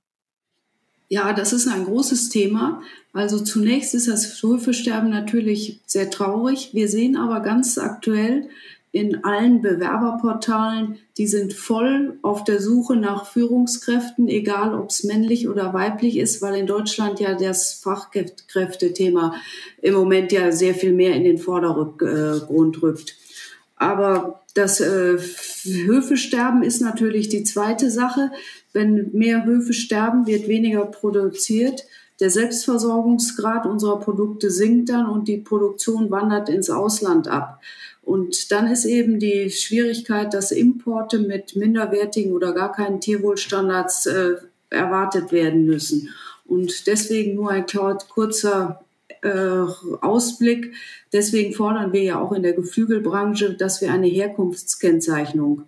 [1.13, 2.81] ja, das ist ein großes Thema.
[3.13, 6.71] Also zunächst ist das Höfesterben natürlich sehr traurig.
[6.73, 8.49] Wir sehen aber ganz aktuell
[8.91, 15.47] in allen Bewerberportalen, die sind voll auf der Suche nach Führungskräften, egal ob es männlich
[15.47, 19.35] oder weiblich ist, weil in Deutschland ja das Fachkräftethema
[19.83, 23.15] im Moment ja sehr viel mehr in den Vordergrund rückt.
[23.75, 25.17] Aber das äh,
[25.63, 28.31] Höfesterben ist natürlich die zweite Sache.
[28.73, 31.85] Wenn mehr Höfe sterben, wird weniger produziert.
[32.19, 37.61] Der Selbstversorgungsgrad unserer Produkte sinkt dann und die Produktion wandert ins Ausland ab.
[38.01, 44.35] Und dann ist eben die Schwierigkeit, dass Importe mit minderwertigen oder gar keinen Tierwohlstandards äh,
[44.69, 46.09] erwartet werden müssen.
[46.45, 47.65] Und deswegen nur ein
[48.09, 48.83] kurzer
[49.21, 49.65] äh,
[50.01, 50.73] Ausblick.
[51.13, 55.63] Deswegen fordern wir ja auch in der Geflügelbranche, dass wir eine Herkunftskennzeichnung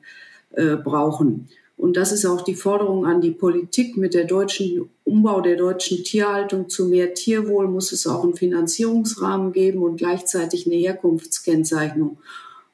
[0.52, 1.48] äh, brauchen.
[1.78, 6.04] Und das ist auch die Forderung an die Politik mit der deutschen Umbau der deutschen
[6.04, 12.18] Tierhaltung zu mehr Tierwohl muss es auch einen Finanzierungsrahmen geben und gleichzeitig eine Herkunftskennzeichnung.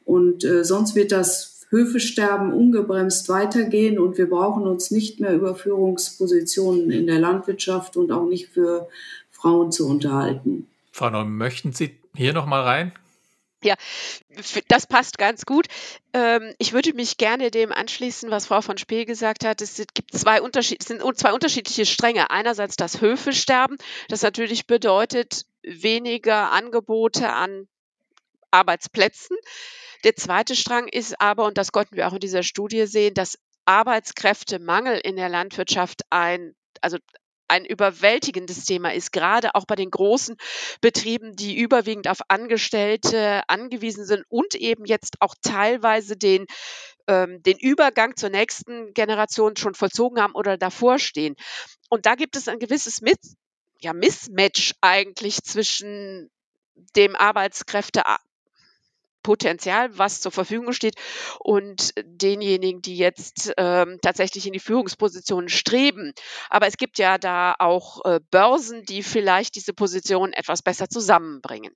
[0.05, 5.55] Und äh, sonst wird das Höfesterben ungebremst weitergehen und wir brauchen uns nicht mehr über
[5.55, 8.89] Führungspositionen in der Landwirtschaft und auch nicht für
[9.31, 10.67] Frauen zu unterhalten.
[10.91, 12.91] Frau Neum, möchten Sie hier noch mal rein?
[13.63, 13.75] Ja,
[14.67, 15.67] das passt ganz gut.
[16.13, 19.61] Ähm, ich würde mich gerne dem anschließen, was Frau von Spee gesagt hat.
[19.61, 22.31] Es gibt zwei, Unterschied, es sind zwei unterschiedliche Stränge.
[22.31, 27.67] Einerseits das Höfesterben, das natürlich bedeutet weniger Angebote an
[28.49, 29.37] Arbeitsplätzen.
[30.03, 33.37] Der zweite Strang ist aber, und das konnten wir auch in dieser Studie sehen, dass
[33.65, 36.97] Arbeitskräftemangel in der Landwirtschaft ein also
[37.51, 40.37] ein überwältigendes Thema ist, gerade auch bei den großen
[40.79, 46.47] Betrieben, die überwiegend auf Angestellte angewiesen sind und eben jetzt auch teilweise den
[47.07, 51.35] ähm, den Übergang zur nächsten Generation schon vollzogen haben oder davor stehen.
[51.89, 53.35] Und da gibt es ein gewisses Miss
[53.79, 56.29] ja, Mismatch eigentlich zwischen
[56.95, 58.03] dem Arbeitskräfte
[59.23, 60.95] Potenzial, was zur Verfügung steht
[61.39, 66.13] und denjenigen, die jetzt ähm, tatsächlich in die Führungspositionen streben.
[66.49, 71.73] Aber es gibt ja da auch äh, Börsen, die vielleicht diese Positionen etwas besser zusammenbringen.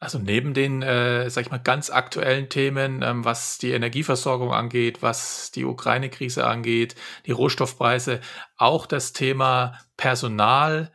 [0.00, 5.02] Also neben den, äh, sag ich mal, ganz aktuellen Themen, ähm, was die Energieversorgung angeht,
[5.02, 6.94] was die Ukraine-Krise angeht,
[7.26, 8.20] die Rohstoffpreise,
[8.56, 10.92] auch das Thema Personal,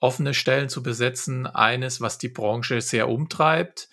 [0.00, 3.90] offene Stellen zu besetzen, eines, was die Branche sehr umtreibt.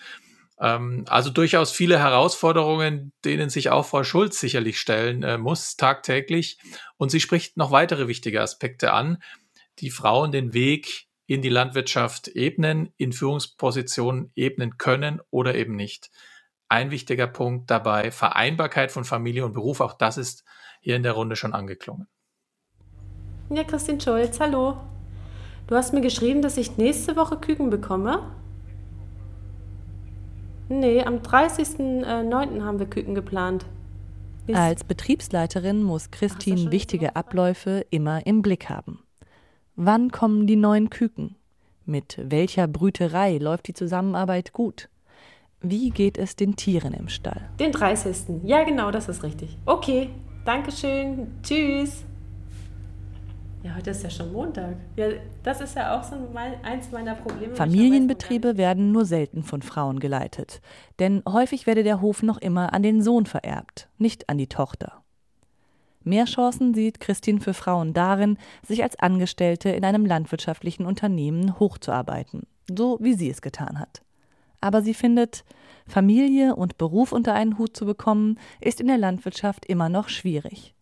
[0.63, 6.57] Ähm, also durchaus viele Herausforderungen, denen sich auch Frau Schulz sicherlich stellen äh, muss, tagtäglich.
[6.95, 9.21] Und sie spricht noch weitere wichtige Aspekte an,
[9.79, 16.09] die Frauen den Weg in die Landwirtschaft ebnen, in Führungspositionen ebnen können oder eben nicht.
[16.69, 19.79] ein wichtiger Punkt dabei, Vereinbarkeit von Familie und Beruf.
[19.79, 20.43] Auch das ist
[20.81, 22.07] hier in der Runde schon angeklungen.
[23.49, 24.77] Ja, Christine Schulz, hallo.
[25.67, 28.35] Du hast mir geschrieben, dass ich nächste Woche Küken bekomme.
[30.69, 32.63] Nee, am 30.09.
[32.63, 33.65] haben wir Küken geplant.
[34.51, 39.03] Als Betriebsleiterin muss Christine wichtige Abläufe immer im Blick haben.
[39.75, 41.35] Wann kommen die neuen Küken?
[41.85, 44.89] Mit welcher Brüterei läuft die Zusammenarbeit gut?
[45.61, 47.49] Wie geht es den Tieren im Stall?
[47.59, 48.43] Den 30.
[48.43, 49.57] Ja, genau, das ist richtig.
[49.65, 50.09] Okay,
[50.45, 51.39] Dankeschön.
[51.41, 52.03] Tschüss.
[53.63, 54.75] Ja, heute ist ja schon Montag.
[54.97, 55.07] Ja,
[55.41, 56.15] das ist ja auch so
[56.63, 57.55] eins meiner Probleme.
[57.55, 60.61] Familienbetriebe werden nur selten von Frauen geleitet.
[60.99, 65.01] Denn häufig werde der Hof noch immer an den Sohn vererbt, nicht an die Tochter.
[66.03, 72.45] Mehr Chancen sieht Christine für Frauen darin, sich als Angestellte in einem landwirtschaftlichen Unternehmen hochzuarbeiten,
[72.67, 74.01] so wie sie es getan hat.
[74.59, 75.45] Aber sie findet,
[75.87, 80.73] Familie und Beruf unter einen Hut zu bekommen, ist in der Landwirtschaft immer noch schwierig.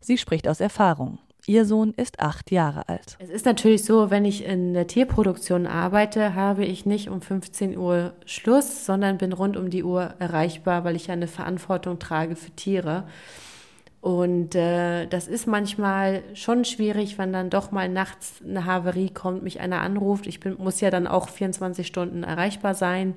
[0.00, 1.18] Sie spricht aus Erfahrung.
[1.48, 3.16] Ihr Sohn ist acht Jahre alt.
[3.20, 7.78] Es ist natürlich so, wenn ich in der Tierproduktion arbeite, habe ich nicht um 15
[7.78, 12.50] Uhr Schluss, sondern bin rund um die Uhr erreichbar, weil ich eine Verantwortung trage für
[12.50, 13.04] Tiere.
[14.00, 19.44] Und äh, das ist manchmal schon schwierig, wenn dann doch mal nachts eine Haverie kommt,
[19.44, 20.26] mich einer anruft.
[20.26, 23.14] Ich bin, muss ja dann auch 24 Stunden erreichbar sein.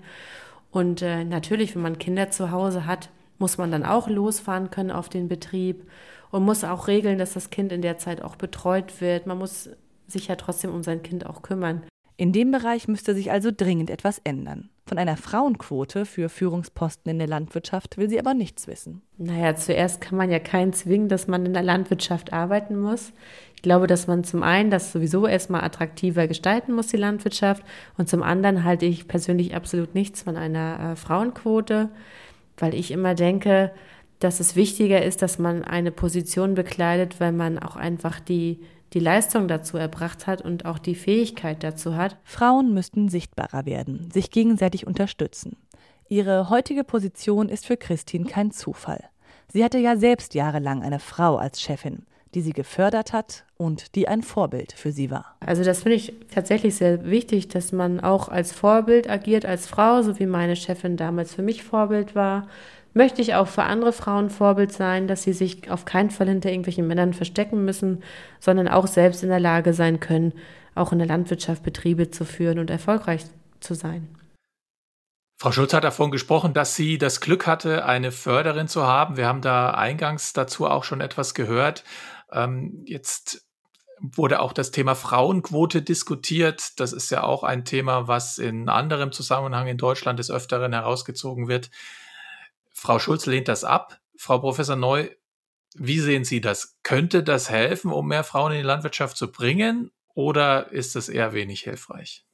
[0.69, 3.09] Und äh, natürlich, wenn man Kinder zu Hause hat,
[3.39, 5.89] muss man dann auch losfahren können auf den Betrieb
[6.31, 9.25] und muss auch regeln, dass das Kind in der Zeit auch betreut wird.
[9.25, 9.69] Man muss
[10.07, 11.81] sich ja trotzdem um sein Kind auch kümmern.
[12.17, 14.69] In dem Bereich müsste sich also dringend etwas ändern.
[14.85, 19.03] Von einer Frauenquote für Führungsposten in der Landwirtschaft will sie aber nichts wissen.
[19.17, 23.13] Naja, zuerst kann man ja keinen zwingen, dass man in der Landwirtschaft arbeiten muss.
[23.55, 27.63] Ich glaube, dass man zum einen das sowieso erstmal attraktiver gestalten muss, die Landwirtschaft.
[27.97, 31.87] Und zum anderen halte ich persönlich absolut nichts von einer äh, Frauenquote,
[32.59, 33.71] weil ich immer denke,
[34.19, 38.59] dass es wichtiger ist, dass man eine Position bekleidet, weil man auch einfach die,
[38.93, 42.17] die Leistung dazu erbracht hat und auch die Fähigkeit dazu hat.
[42.23, 45.57] Frauen müssten sichtbarer werden, sich gegenseitig unterstützen.
[46.09, 49.03] Ihre heutige Position ist für Christine kein Zufall.
[49.51, 52.03] Sie hatte ja selbst jahrelang eine Frau als Chefin,
[52.35, 55.35] die sie gefördert hat und die ein Vorbild für sie war.
[55.39, 60.01] Also das finde ich tatsächlich sehr wichtig, dass man auch als Vorbild agiert als Frau,
[60.01, 62.47] so wie meine Chefin damals für mich Vorbild war
[62.93, 66.49] möchte ich auch für andere Frauen Vorbild sein, dass sie sich auf keinen Fall hinter
[66.49, 68.03] irgendwelchen Männern verstecken müssen,
[68.39, 70.33] sondern auch selbst in der Lage sein können,
[70.75, 73.25] auch in der Landwirtschaft Betriebe zu führen und erfolgreich
[73.59, 74.07] zu sein.
[75.41, 79.15] Frau Schulz hat davon gesprochen, dass sie das Glück hatte, eine Förderin zu haben.
[79.15, 81.85] Wir haben da eingangs dazu auch schon etwas gehört.
[82.31, 83.45] Ähm, jetzt
[83.99, 86.79] wurde auch das Thema Frauenquote diskutiert.
[86.79, 91.47] Das ist ja auch ein Thema, was in anderem Zusammenhang in Deutschland des Öfteren herausgezogen
[91.47, 91.69] wird.
[92.71, 93.99] Frau Schulz lehnt das ab.
[94.15, 95.09] Frau Professor Neu,
[95.75, 96.77] wie sehen Sie das?
[96.83, 101.33] Könnte das helfen, um mehr Frauen in die Landwirtschaft zu bringen oder ist es eher
[101.33, 102.25] wenig hilfreich?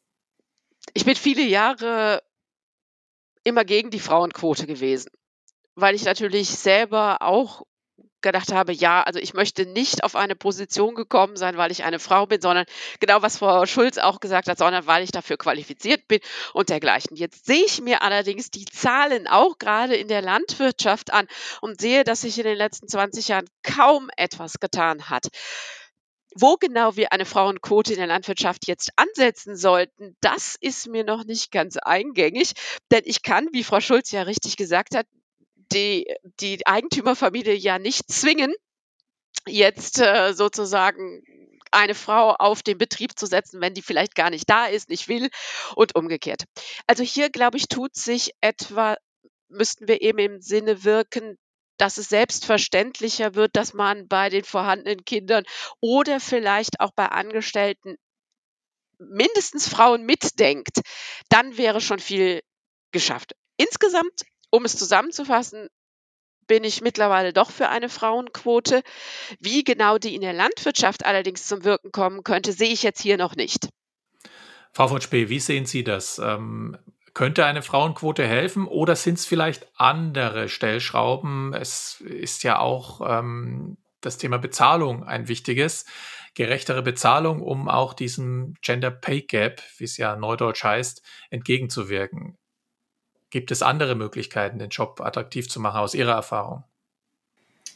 [0.94, 2.24] Ich bin viele Jahre
[3.44, 5.12] immer gegen die Frauenquote gewesen,
[5.76, 7.64] weil ich natürlich selber auch
[8.26, 12.00] gedacht habe, ja, also ich möchte nicht auf eine Position gekommen sein, weil ich eine
[12.00, 12.66] Frau bin, sondern
[13.00, 16.20] genau was Frau Schulz auch gesagt hat, sondern weil ich dafür qualifiziert bin
[16.54, 17.16] und dergleichen.
[17.16, 21.28] Jetzt sehe ich mir allerdings die Zahlen auch gerade in der Landwirtschaft an
[21.62, 25.28] und sehe, dass sich in den letzten 20 Jahren kaum etwas getan hat.
[26.38, 31.24] Wo genau wir eine Frauenquote in der Landwirtschaft jetzt ansetzen sollten, das ist mir noch
[31.24, 32.54] nicht ganz eingängig,
[32.92, 35.06] denn ich kann, wie Frau Schulz ja richtig gesagt hat,
[35.72, 36.08] die,
[36.40, 38.54] die Eigentümerfamilie ja nicht zwingen,
[39.48, 41.24] jetzt äh, sozusagen
[41.72, 45.08] eine Frau auf den Betrieb zu setzen, wenn die vielleicht gar nicht da ist, nicht
[45.08, 45.30] will
[45.76, 46.46] und umgekehrt.
[46.88, 48.96] Also hier, glaube ich, tut sich etwa,
[49.50, 51.38] müssten wir eben im Sinne wirken,
[51.78, 55.44] dass es selbstverständlicher wird, dass man bei den vorhandenen Kindern
[55.82, 57.98] oder vielleicht auch bei Angestellten
[58.98, 60.80] mindestens Frauen mitdenkt,
[61.28, 62.42] dann wäre schon viel
[62.92, 63.36] geschafft.
[63.58, 64.24] Insgesamt
[64.56, 65.68] um es zusammenzufassen,
[66.48, 68.84] bin ich mittlerweile doch für eine Frauenquote.
[69.40, 73.18] Wie genau die in der Landwirtschaft allerdings zum Wirken kommen könnte, sehe ich jetzt hier
[73.18, 73.70] noch nicht.
[74.72, 76.20] Frau von Spee, wie sehen Sie das?
[76.20, 76.78] Ähm,
[77.14, 81.54] könnte eine Frauenquote helfen oder sind es vielleicht andere Stellschrauben?
[81.54, 85.86] Es ist ja auch ähm, das Thema Bezahlung ein wichtiges.
[86.34, 92.38] Gerechtere Bezahlung, um auch diesem Gender Pay Gap, wie es ja neudeutsch heißt, entgegenzuwirken.
[93.36, 96.64] Gibt es andere Möglichkeiten, den Job attraktiv zu machen aus Ihrer Erfahrung?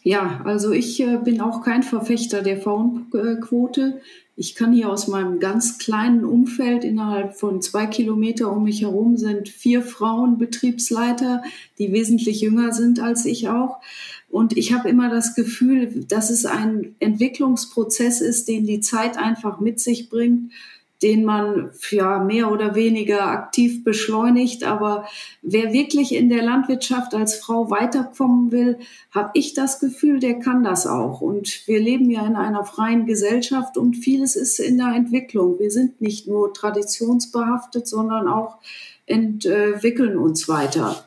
[0.03, 3.99] Ja, also ich äh, bin auch kein Verfechter der Frauenquote.
[4.38, 9.18] Ich kann hier aus meinem ganz kleinen Umfeld innerhalb von zwei Kilometer um mich herum
[9.18, 11.43] sind vier Frauen Betriebsleiter,
[11.78, 13.82] die wesentlich jünger sind als ich auch.
[14.30, 19.60] Und ich habe immer das Gefühl, dass es ein Entwicklungsprozess ist, den die Zeit einfach
[19.60, 20.53] mit sich bringt
[21.02, 24.64] den man ja mehr oder weniger aktiv beschleunigt.
[24.64, 25.08] Aber
[25.41, 28.80] wer wirklich in der Landwirtschaft als Frau weiterkommen will,
[29.12, 31.22] habe ich das Gefühl, der kann das auch.
[31.22, 35.58] Und wir leben ja in einer freien Gesellschaft und vieles ist in der Entwicklung.
[35.60, 38.58] Wir sind nicht nur traditionsbehaftet, sondern auch
[39.06, 41.06] entwickeln uns weiter.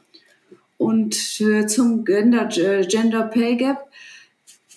[0.79, 3.89] Und äh, zum Gender, äh, Gender Pay Gap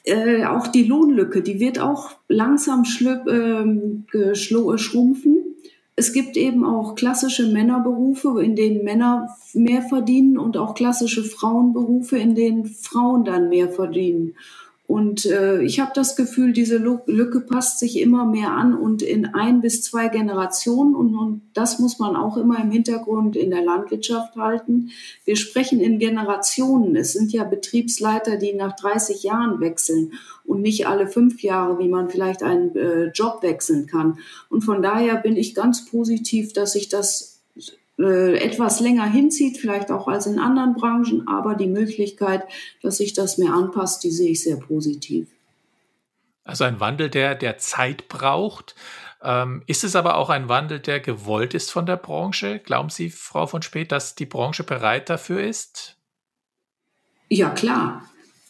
[0.05, 2.83] äh, auch die Lohnlücke, die wird auch langsam
[3.29, 5.55] ähm, schrumpfen.
[5.95, 12.17] Es gibt eben auch klassische Männerberufe, in denen Männer mehr verdienen und auch klassische Frauenberufe,
[12.17, 14.35] in denen Frauen dann mehr verdienen.
[14.87, 19.25] Und äh, ich habe das Gefühl, diese Lücke passt sich immer mehr an und in
[19.25, 20.93] ein bis zwei Generationen.
[20.93, 24.91] Und, und das muss man auch immer im Hintergrund in der Landwirtschaft halten.
[25.23, 26.95] Wir sprechen in Generationen.
[26.95, 30.13] Es sind ja Betriebsleiter, die nach 30 Jahren wechseln
[30.43, 34.19] und nicht alle fünf Jahre, wie man vielleicht einen äh, Job wechseln kann.
[34.49, 37.34] Und von daher bin ich ganz positiv, dass sich das
[37.99, 42.43] äh, etwas länger hinzieht, vielleicht auch als in anderen Branchen, aber die Möglichkeit,
[42.81, 45.27] dass sich das mehr anpasst, die sehe ich sehr positiv.
[46.43, 48.75] Also ein Wandel, der, der Zeit braucht.
[49.23, 52.59] Ähm, ist es aber auch ein Wandel, der gewollt ist von der Branche?
[52.59, 55.97] Glauben Sie, Frau von Speth, dass die Branche bereit dafür ist?
[57.29, 58.03] Ja, klar.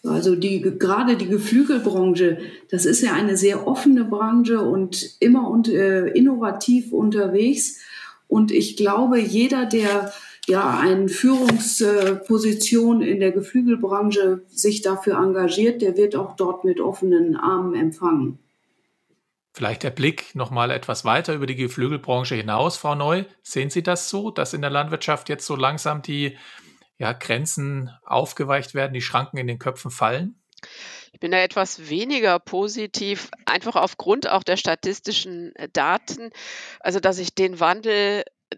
[0.03, 2.39] Also die, gerade die Geflügelbranche,
[2.69, 7.79] das ist ja eine sehr offene Branche und immer und, äh, innovativ unterwegs.
[8.27, 10.11] Und ich glaube, jeder, der
[10.47, 17.35] ja eine Führungsposition in der Geflügelbranche sich dafür engagiert, der wird auch dort mit offenen
[17.35, 18.39] Armen empfangen.
[19.53, 23.23] Vielleicht der Blick noch mal etwas weiter über die Geflügelbranche hinaus, Frau Neu.
[23.41, 26.37] Sehen Sie das so, dass in der Landwirtschaft jetzt so langsam die
[26.97, 30.35] ja, Grenzen aufgeweicht werden, die Schranken in den Köpfen fallen?
[31.13, 36.31] Ich bin da etwas weniger positiv, einfach aufgrund auch der statistischen äh, Daten.
[36.79, 38.57] Also, dass ich den Wandel, äh,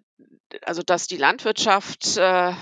[0.63, 2.53] also dass die Landwirtschaft äh,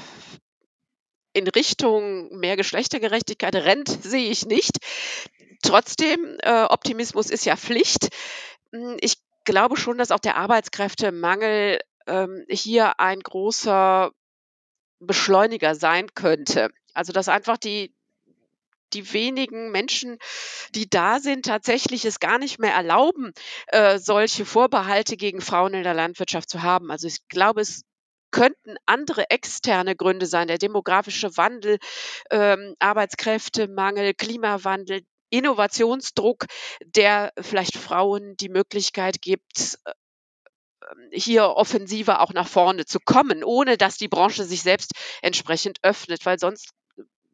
[1.34, 4.78] in Richtung mehr Geschlechtergerechtigkeit rennt, sehe ich nicht.
[5.62, 8.10] Trotzdem, äh, Optimismus ist ja Pflicht.
[8.72, 9.16] Hm, ich
[9.46, 14.12] glaube schon, dass auch der Arbeitskräftemangel ähm, hier ein großer
[15.00, 16.70] Beschleuniger sein könnte.
[16.94, 17.95] Also dass einfach die,
[18.96, 20.18] die wenigen Menschen,
[20.74, 23.34] die da sind, tatsächlich es gar nicht mehr erlauben,
[23.68, 26.92] äh, solche Vorbehalte gegen Frauen in der Landwirtschaft zu haben.
[26.92, 27.84] Also ich glaube, es
[28.32, 31.78] könnten andere externe Gründe sein, der demografische Wandel,
[32.32, 36.46] ähm, Arbeitskräftemangel, Klimawandel, Innovationsdruck,
[36.86, 39.92] der vielleicht Frauen die Möglichkeit gibt, äh,
[41.12, 44.92] hier offensiver auch nach vorne zu kommen, ohne dass die Branche sich selbst
[45.22, 46.72] entsprechend öffnet, weil sonst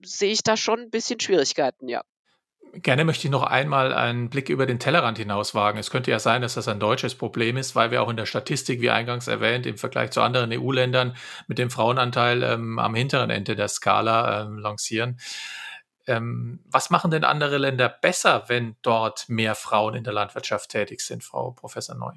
[0.04, 2.02] sehe ich da schon ein bisschen Schwierigkeiten, ja.
[2.74, 5.78] Gerne möchte ich noch einmal einen Blick über den Tellerrand hinaus wagen.
[5.78, 8.26] Es könnte ja sein, dass das ein deutsches Problem ist, weil wir auch in der
[8.26, 13.30] Statistik, wie eingangs erwähnt, im Vergleich zu anderen EU-Ländern mit dem Frauenanteil ähm, am hinteren
[13.30, 15.20] Ende der Skala ähm, lancieren.
[16.08, 21.02] Ähm, was machen denn andere Länder besser, wenn dort mehr Frauen in der Landwirtschaft tätig
[21.02, 22.14] sind, Frau Professor Neu?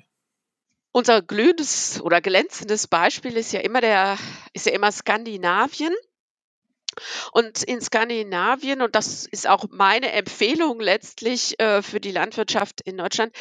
[0.92, 4.16] Unser glühendes oder glänzendes Beispiel ist ja immer der,
[4.52, 5.92] ist ja immer Skandinavien.
[7.32, 12.96] Und in Skandinavien, und das ist auch meine Empfehlung letztlich äh, für die Landwirtschaft in
[12.96, 13.32] Deutschland,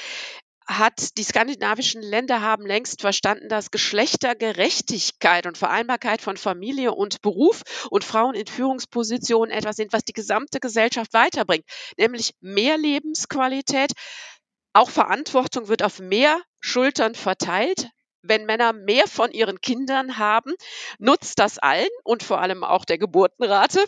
[0.68, 7.64] hat die skandinavischen Länder haben längst verstanden, dass Geschlechtergerechtigkeit und Vereinbarkeit von Familie und Beruf
[7.89, 11.66] und Frauen in Führungspositionen etwas sind, was die gesamte Gesellschaft weiterbringt,
[11.97, 13.91] nämlich mehr Lebensqualität.
[14.74, 17.89] Auch Verantwortung wird auf mehr Schultern verteilt
[18.24, 20.53] wenn Männer mehr von ihren Kindern haben,
[20.97, 23.86] nutzt das allen und vor allem auch der Geburtenrate.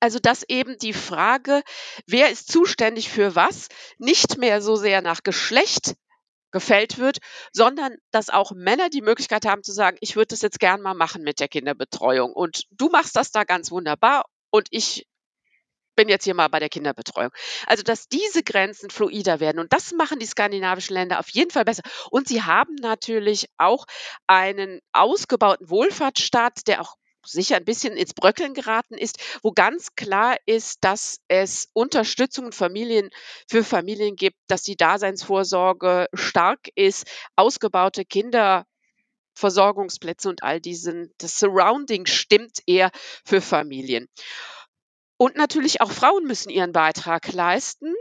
[0.00, 1.62] Also dass eben die Frage,
[2.06, 3.68] wer ist zuständig für was,
[3.98, 5.94] nicht mehr so sehr nach Geschlecht
[6.52, 7.18] gefällt wird,
[7.52, 10.94] sondern dass auch Männer die Möglichkeit haben zu sagen, ich würde das jetzt gern mal
[10.94, 15.06] machen mit der Kinderbetreuung und du machst das da ganz wunderbar und ich
[15.96, 17.30] bin jetzt hier mal bei der Kinderbetreuung.
[17.66, 19.58] Also, dass diese Grenzen fluider werden.
[19.58, 21.82] Und das machen die skandinavischen Länder auf jeden Fall besser.
[22.10, 23.86] Und sie haben natürlich auch
[24.26, 26.96] einen ausgebauten Wohlfahrtsstaat, der auch
[27.28, 33.10] sicher ein bisschen ins Bröckeln geraten ist, wo ganz klar ist, dass es Unterstützung Familien
[33.48, 42.06] für Familien gibt, dass die Daseinsvorsorge stark ist, ausgebaute Kinderversorgungsplätze und all diesen, das Surrounding
[42.06, 42.90] stimmt eher
[43.24, 44.08] für Familien.
[45.18, 47.94] Und natürlich auch Frauen müssen ihren Beitrag leisten.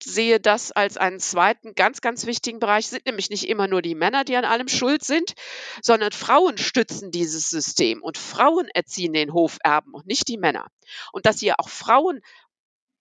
[0.00, 2.84] sehe das als einen zweiten ganz, ganz wichtigen Bereich.
[2.84, 5.34] Es sind nämlich nicht immer nur die Männer, die an allem schuld sind,
[5.82, 10.68] sondern Frauen stützen dieses System und Frauen erziehen den Hoferben und nicht die Männer.
[11.12, 12.20] Und dass hier auch Frauen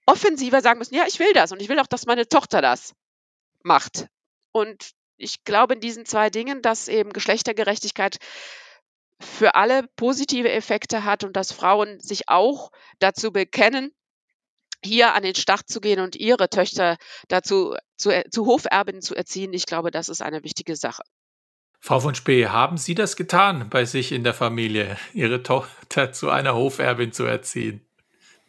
[0.07, 2.93] offensiver sagen müssen, ja, ich will das und ich will auch, dass meine Tochter das
[3.61, 4.07] macht.
[4.51, 8.17] Und ich glaube in diesen zwei Dingen, dass eben Geschlechtergerechtigkeit
[9.19, 13.91] für alle positive Effekte hat und dass Frauen sich auch dazu bekennen,
[14.83, 16.97] hier an den Start zu gehen und ihre Töchter
[17.27, 19.53] dazu zu, zu Hoferbinnen zu erziehen.
[19.53, 21.01] Ich glaube, das ist eine wichtige Sache.
[21.79, 26.29] Frau von Spee, haben Sie das getan bei sich in der Familie, Ihre Tochter zu
[26.29, 27.81] einer Hoferbin zu erziehen?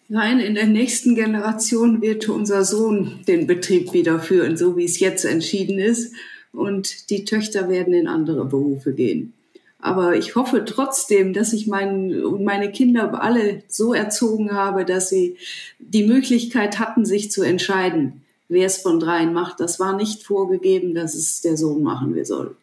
[0.09, 4.99] Nein, in der nächsten Generation wird unser Sohn den Betrieb wieder führen, so wie es
[5.01, 6.14] jetzt entschieden ist.
[6.51, 9.35] Und die Töchter werden in andere Berufe gehen.
[9.81, 12.11] Aber ich hoffe trotzdem, dass ich mein,
[12.43, 15.37] meine Kinder alle so erzogen habe, dass sie
[15.79, 19.61] die Möglichkeit hatten, sich zu entscheiden, wer es von dreien macht.
[19.61, 22.57] Das war nicht vorgegeben, dass es der Sohn machen soll.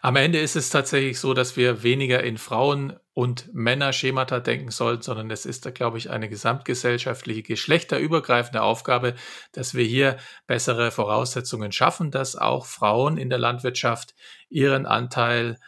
[0.00, 5.02] Am Ende ist es tatsächlich so, dass wir weniger in Frauen- und Männerschemata denken sollten,
[5.02, 9.14] sondern es ist, glaube ich, eine gesamtgesellschaftliche, geschlechterübergreifende Aufgabe,
[9.52, 10.16] dass wir hier
[10.46, 14.14] bessere Voraussetzungen schaffen, dass auch Frauen in der Landwirtschaft
[14.48, 15.58] ihren Anteil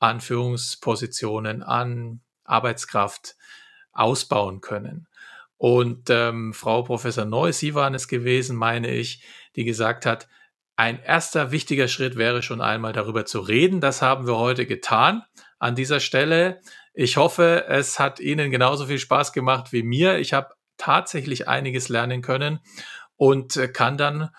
[0.00, 3.36] an Führungspositionen, an Arbeitskraft
[3.92, 5.06] ausbauen können.
[5.56, 9.22] Und ähm, Frau Professor Neu, Sie waren es gewesen, meine ich,
[9.56, 10.26] die gesagt hat,
[10.74, 13.82] ein erster wichtiger Schritt wäre schon einmal darüber zu reden.
[13.82, 15.22] Das haben wir heute getan
[15.58, 16.62] an dieser Stelle.
[16.94, 20.18] Ich hoffe, es hat Ihnen genauso viel Spaß gemacht wie mir.
[20.18, 22.60] Ich habe tatsächlich einiges lernen können
[23.16, 24.30] und äh, kann dann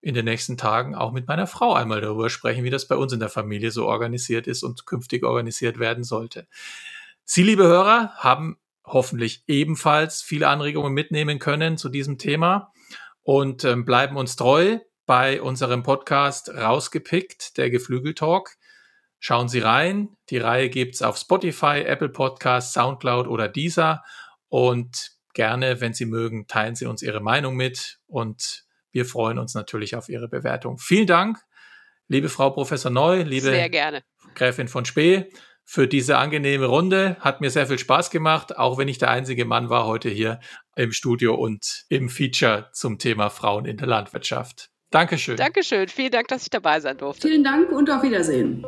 [0.00, 3.12] in den nächsten Tagen auch mit meiner Frau einmal darüber sprechen, wie das bei uns
[3.12, 6.46] in der Familie so organisiert ist und künftig organisiert werden sollte.
[7.24, 12.72] Sie, liebe Hörer, haben hoffentlich ebenfalls viele Anregungen mitnehmen können zu diesem Thema
[13.22, 18.56] und ähm, bleiben uns treu bei unserem Podcast rausgepickt, der Geflügeltalk.
[19.18, 20.16] Schauen Sie rein.
[20.30, 24.02] Die Reihe gibt's auf Spotify, Apple Podcasts, Soundcloud oder Deezer.
[24.48, 29.54] Und gerne, wenn Sie mögen, teilen Sie uns Ihre Meinung mit und wir freuen uns
[29.54, 30.78] natürlich auf Ihre Bewertung.
[30.78, 31.38] Vielen Dank,
[32.08, 33.70] liebe Frau Professor Neu, liebe
[34.34, 35.30] Gräfin von Spee,
[35.64, 37.16] für diese angenehme Runde.
[37.20, 40.40] Hat mir sehr viel Spaß gemacht, auch wenn ich der einzige Mann war heute hier
[40.74, 44.70] im Studio und im Feature zum Thema Frauen in der Landwirtschaft.
[44.90, 45.36] Dankeschön.
[45.36, 45.88] Dankeschön.
[45.88, 47.28] Vielen Dank, dass ich dabei sein durfte.
[47.28, 48.66] Vielen Dank und auf Wiedersehen.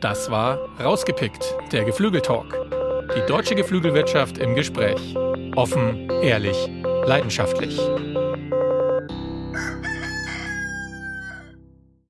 [0.00, 2.56] Das war Rausgepickt, der Geflügeltalk.
[3.16, 5.14] Die deutsche Geflügelwirtschaft im Gespräch.
[5.56, 6.56] Offen, ehrlich,
[7.04, 7.78] leidenschaftlich.